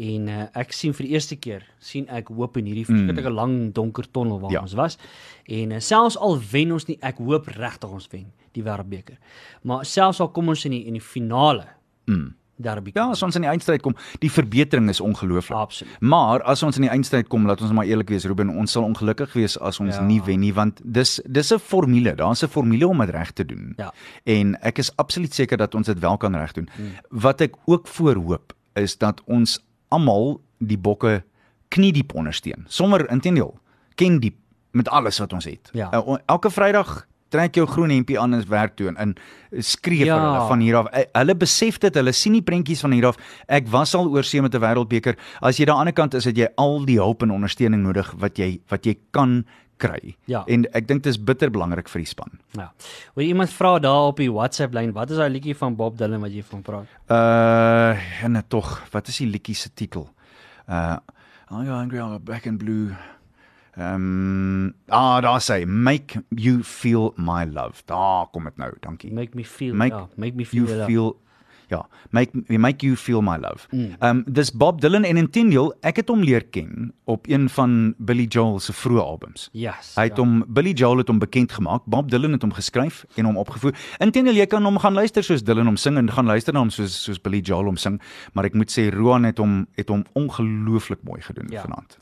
en 0.01 0.27
uh, 0.33 0.47
ek 0.57 0.73
sien 0.73 0.95
vir 0.97 1.05
die 1.05 1.13
eerste 1.13 1.37
keer 1.37 1.67
sien 1.77 2.09
ek 2.09 2.33
hoop 2.33 2.57
in 2.57 2.65
hierdie 2.71 2.87
verskriklike 2.89 3.29
mm. 3.29 3.37
lang 3.37 3.55
donker 3.77 4.09
tonnel 4.09 4.41
waar 4.41 4.55
ja. 4.55 4.65
ons 4.65 4.73
was 4.79 4.97
en 5.45 5.77
uh, 5.77 5.79
selfs 5.79 6.17
al 6.17 6.39
wen 6.51 6.73
ons 6.73 6.89
nie 6.89 6.97
ek 7.05 7.21
hoop 7.21 7.53
regtig 7.53 7.93
ons 7.93 8.09
wen 8.09 8.31
die 8.57 8.65
Wêreldbeker 8.65 9.21
maar 9.61 9.85
selfs 9.85 10.23
al 10.25 10.33
kom 10.33 10.49
ons 10.49 10.65
in 10.65 10.79
die 10.79 10.83
in 10.89 10.97
die 10.97 11.05
finale 11.05 11.69
Mm. 12.03 12.33
Derby 12.55 12.91
Ja, 12.93 13.09
as 13.09 13.23
ons 13.23 13.35
in 13.35 13.41
die 13.41 13.49
eindstryd 13.49 13.81
kom, 13.81 13.95
die 14.19 14.31
verbetering 14.31 14.89
is 14.89 15.01
ongelooflik. 15.01 15.57
absoluut 15.57 16.01
Maar 16.01 16.41
as 16.43 16.63
ons 16.63 16.75
in 16.75 16.81
die 16.81 16.91
eindstryd 16.91 17.27
kom, 17.27 17.47
laat 17.47 17.61
ons 17.61 17.71
maar 17.71 17.85
eerlik 17.85 18.09
wees, 18.09 18.25
Ruben, 18.25 18.49
ons 18.49 18.71
sal 18.71 18.83
ongelukkig 18.83 19.33
wees 19.33 19.59
as 19.59 19.79
ons 19.79 19.95
Ja. 19.95 20.01
nie 20.01 20.21
wen 20.21 20.39
nie, 20.39 20.53
want 20.53 20.81
dis 20.83 21.19
dis 21.25 21.51
'n 21.53 21.59
formule, 21.59 22.15
daar's 22.15 22.43
'n 22.43 22.47
formule 22.47 22.87
om 22.87 22.97
dit 22.99 23.09
reg 23.09 23.31
te 23.31 23.45
doen. 23.45 23.73
Ja. 23.77 23.93
En 24.23 24.55
ek 24.61 24.77
is 24.77 24.95
absoluut 24.97 25.33
seker 25.33 25.57
dat 25.57 25.75
ons 25.75 25.85
dit 25.87 25.99
wel 25.99 26.17
kan 26.17 26.35
reg 26.35 26.51
doen. 26.53 26.69
Hmm. 26.75 26.91
Wat 27.09 27.41
ek 27.41 27.55
ook 27.65 27.87
voorhoop 27.87 28.53
is 28.73 28.97
dat 28.97 29.21
ons 29.25 29.59
almal 29.89 30.41
die 30.59 30.77
bokke 30.77 31.23
kniediep 31.69 32.13
ondersteun. 32.15 32.63
Sommer 32.67 33.09
intendeel, 33.09 33.57
ken 33.95 34.19
diep 34.19 34.35
met 34.71 34.89
alles 34.89 35.19
wat 35.19 35.33
ons 35.33 35.45
het. 35.45 35.69
Ja. 35.73 35.91
Uh, 35.93 36.15
elke 36.25 36.49
Vrydag 36.49 37.07
trek 37.33 37.57
jou 37.57 37.65
groen 37.69 37.89
hempie 37.93 38.19
aan 38.21 38.35
en 38.37 38.43
werk 38.49 38.75
toe 38.79 38.91
en, 38.91 38.97
en 39.01 39.15
skree 39.63 40.05
Ja. 40.05 40.17
vir 40.17 40.23
hulle 40.27 40.47
van 40.51 40.59
hier 40.65 40.77
af. 40.79 40.87
Hulle 41.17 41.35
besef 41.35 41.79
dit, 41.83 41.95
hulle 41.99 42.13
sien 42.13 42.33
die 42.37 42.45
prentjies 42.45 42.81
van 42.85 42.93
hier 42.95 43.09
af. 43.09 43.17
Ek 43.47 43.67
was 43.73 43.95
al 43.97 44.07
oor 44.13 44.23
see 44.23 44.41
met 44.41 44.53
'n 44.55 44.61
wêreldbeker. 44.61 45.17
As 45.41 45.57
jy 45.57 45.65
daan 45.65 45.75
die 45.75 45.79
ander 45.87 45.93
kant 45.97 46.13
is, 46.13 46.25
het 46.25 46.37
jy 46.37 46.47
al 46.57 46.85
die 46.85 46.97
hulp 47.01 47.23
en 47.23 47.31
ondersteuning 47.31 47.83
nodig 47.83 48.13
wat 48.17 48.37
jy 48.37 48.59
wat 48.69 48.85
jy 48.85 48.95
kan 49.11 49.43
kry. 49.77 50.15
Ja. 50.29 50.43
En 50.47 50.65
ek 50.73 50.87
dink 50.87 51.03
dit 51.03 51.11
is 51.11 51.17
bitter 51.19 51.49
belangrik 51.51 51.89
vir 51.89 52.03
die 52.03 52.07
span. 52.09 52.39
Ja. 52.57 52.71
Wil 53.15 53.25
iemand 53.25 53.49
vra 53.49 53.79
daar 53.79 54.07
op 54.13 54.17
die 54.21 54.31
WhatsApp 54.31 54.73
lyn, 54.73 54.93
wat 54.93 55.11
is 55.11 55.17
daai 55.17 55.29
liedjie 55.33 55.55
van 55.57 55.75
Bob 55.75 55.97
Dylan 55.97 56.21
wat 56.21 56.31
jy 56.31 56.43
van 56.43 56.61
praat? 56.61 56.87
Uh 57.09 58.23
en 58.23 58.43
tog, 58.47 58.81
wat 58.91 59.07
is 59.07 59.17
die 59.17 59.27
liedjie 59.27 59.55
se 59.55 59.69
titel? 59.73 60.09
Uh 60.69 60.97
I 61.51 61.65
got 61.65 61.75
angry, 61.83 61.97
I 61.99 62.01
got 62.01 62.23
black 62.25 62.47
and 62.47 62.57
blue. 62.57 62.95
Ehm 63.75 63.95
um, 63.95 64.73
ah 64.87 65.21
daar 65.21 65.41
sê 65.41 65.65
make 65.65 66.23
you 66.29 66.63
feel 66.63 67.13
my 67.15 67.45
love. 67.45 67.81
Daar 67.85 68.27
kom 68.31 68.43
dit 68.43 68.57
nou. 68.57 68.73
Dankie. 68.79 69.13
Make 69.13 69.35
me 69.35 69.45
feel 69.45 69.73
Make 69.73 69.95
ja, 69.95 70.07
make 70.15 70.35
me 70.35 70.45
feel, 70.45 70.65
you 70.65 70.77
love. 70.77 70.85
feel 70.91 71.21
ja, 71.67 71.87
make 72.09 72.31
make 72.47 72.85
you 72.85 72.95
feel 72.95 73.21
my 73.21 73.37
love. 73.37 73.67
Ehm 73.71 73.97
um, 73.99 74.23
dis 74.27 74.51
Bob 74.51 74.81
Dylan 74.81 75.03
en 75.03 75.17
Intendial, 75.17 75.73
ek 75.81 76.01
het 76.03 76.11
hom 76.11 76.21
leer 76.21 76.45
ken 76.45 76.93
op 77.09 77.27
een 77.27 77.49
van 77.49 77.93
Billy 77.97 78.25
Joel 78.29 78.59
se 78.59 78.73
vroeë 78.73 79.01
albums. 79.01 79.49
Yes. 79.51 79.93
Hy 79.95 80.07
het 80.09 80.17
ja. 80.17 80.23
hom 80.23 80.43
Billy 80.47 80.73
Joel 80.73 81.01
het 81.01 81.07
hom 81.07 81.19
bekend 81.19 81.51
gemaak. 81.51 81.85
Bob 81.85 82.11
Dylan 82.11 82.37
het 82.37 82.41
hom 82.41 82.53
geskryf 82.53 83.03
en 83.15 83.25
hom 83.25 83.37
opgevoer. 83.37 83.73
Inteendeel 84.03 84.37
jy 84.43 84.45
kan 84.45 84.63
hom 84.63 84.77
gaan 84.77 84.93
luister 84.93 85.23
soos 85.23 85.43
Dylan 85.43 85.71
hom 85.71 85.79
sing 85.79 85.97
en 85.97 86.11
gaan 86.11 86.29
luister 86.29 86.53
na 86.53 86.61
hom 86.61 86.71
soos 86.73 86.99
soos 87.03 87.21
Billy 87.21 87.41
Joel 87.41 87.71
hom 87.73 87.79
sing, 87.79 88.01
maar 88.33 88.45
ek 88.49 88.53
moet 88.59 88.71
sê 88.71 88.89
Roan 88.93 89.25
het 89.25 89.41
hom 89.41 89.63
het 89.79 89.89
hom 89.89 90.05
ongelooflik 90.13 91.01
mooi 91.03 91.21
gedoen 91.21 91.49
ja. 91.49 91.65
vanaand. 91.65 91.97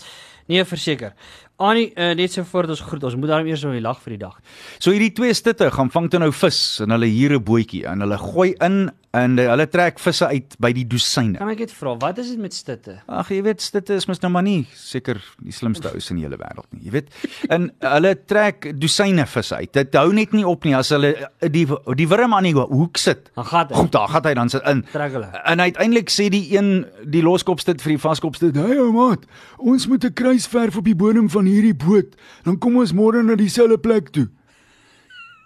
Nee, 0.52 0.66
verseker. 0.66 1.14
Annie, 1.62 1.92
uh, 1.94 2.16
net 2.18 2.34
so 2.34 2.44
voor 2.44 2.70
ons 2.74 2.82
groet. 2.82 3.04
Ons 3.04 3.16
moet 3.16 3.30
daarom 3.30 3.50
eers 3.50 3.62
nou 3.66 3.74
die 3.76 3.84
lag 3.84 4.00
vir 4.02 4.16
die 4.16 4.24
dag. 4.24 4.40
So 4.80 4.94
hierdie 4.96 5.12
twee 5.14 5.34
stitte 5.38 5.70
gaan 5.74 5.92
vang 5.94 6.10
toe 6.10 6.22
nou 6.24 6.32
vis 6.34 6.62
en 6.82 6.96
hulle 6.96 7.10
hier 7.12 7.38
'n 7.38 7.44
bootjie 7.44 7.86
en 7.86 8.02
hulle 8.02 8.18
gooi 8.18 8.56
in 8.66 8.90
en 9.12 9.36
hulle 9.36 9.66
trek 9.68 10.00
visse 10.00 10.28
uit 10.28 10.56
by 10.64 10.72
die 10.76 10.86
dosyne. 10.88 11.36
Kan 11.40 11.50
ek 11.52 11.66
net 11.66 11.74
vra, 11.76 11.96
wat 12.00 12.22
is 12.22 12.30
dit 12.32 12.40
met 12.40 12.54
stitte? 12.56 12.96
Ag 13.12 13.32
jy 13.34 13.42
weet 13.44 13.64
stitte 13.64 13.98
is 14.00 14.08
mos 14.08 14.22
nou 14.24 14.32
maar 14.32 14.46
nie 14.46 14.64
seker 14.78 15.20
die 15.44 15.52
slimste 15.52 15.92
ou 15.92 16.00
in 16.00 16.20
die 16.22 16.24
hele 16.24 16.40
wêreld 16.40 16.68
nie. 16.72 16.86
Jy 16.86 16.92
weet. 16.96 17.10
En 17.52 17.68
hulle 17.84 18.14
trek 18.16 18.70
dosyne 18.80 19.26
visse 19.28 19.56
uit. 19.56 19.72
Dit 19.74 19.98
hou 20.00 20.14
net 20.16 20.32
nie 20.32 20.46
op 20.48 20.64
nie 20.64 20.76
as 20.78 20.94
hulle 20.96 21.12
die 21.44 21.66
die 22.00 22.08
wurm 22.08 22.34
aan 22.38 22.48
die 22.48 22.56
hoek 22.56 22.98
sit. 22.98 23.30
Dan 23.36 23.46
gaan 23.52 23.68
dit. 23.68 23.78
Goed, 23.78 23.92
daar 23.92 24.08
gaan 24.14 24.30
hy 24.30 24.34
dan 24.40 24.54
sit 24.54 24.68
in. 24.72 24.86
Trek 24.94 25.12
hulle. 25.18 25.32
En 25.44 25.60
uiteindelik 25.60 26.10
sê 26.10 26.30
die 26.32 26.46
een 26.56 26.72
die 27.04 27.24
loskopstit 27.26 27.84
vir 27.84 27.98
die 27.98 28.02
vaskopstit, 28.02 28.56
"Hey 28.56 28.80
ou 28.80 28.92
maat, 28.96 29.28
ons 29.58 29.88
moet 29.88 30.06
'n 30.06 30.14
kruis 30.14 30.48
verf 30.48 30.78
op 30.78 30.86
die 30.86 30.96
bodem 30.96 31.30
van 31.30 31.51
hierdie 31.52 31.78
boot. 31.78 32.16
Dan 32.46 32.58
kom 32.58 32.78
ons 32.82 32.94
môre 32.96 33.24
na 33.24 33.36
dieselfde 33.36 33.78
plek 33.82 34.12
toe." 34.16 34.28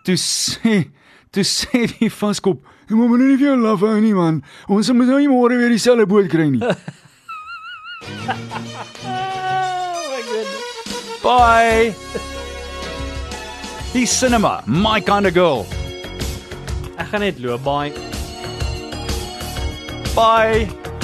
Toe 0.05 0.15
sê 0.21 0.85
toe 1.33 1.43
sê 1.43 1.85
die 1.99 2.09
vaskop, 2.09 2.63
"Jy 2.89 2.95
moet 2.95 3.09
my 3.09 3.17
nou 3.17 3.27
nie 3.27 3.37
vir 3.37 3.47
jou 3.49 3.57
laf 3.61 3.79
hou 3.81 3.99
nie 3.99 4.13
man. 4.13 4.43
Ons 4.69 4.91
moet 4.93 5.07
nou 5.07 5.19
nie 5.19 5.27
môre 5.27 5.57
weer 5.57 5.69
dieselfde 5.69 6.05
boot 6.07 6.29
kry 6.29 6.49
nie." 6.49 6.61
Bye. 11.25 11.95
Die 13.93 14.05
cinema, 14.05 14.61
my 14.67 14.99
kind 14.99 15.25
of 15.25 15.33
girl. 15.33 15.65
Ek 16.99 17.07
gaan 17.09 17.23
net 17.25 17.39
loop, 17.39 17.63
bye. 17.63 17.89
Bye. 20.15 20.94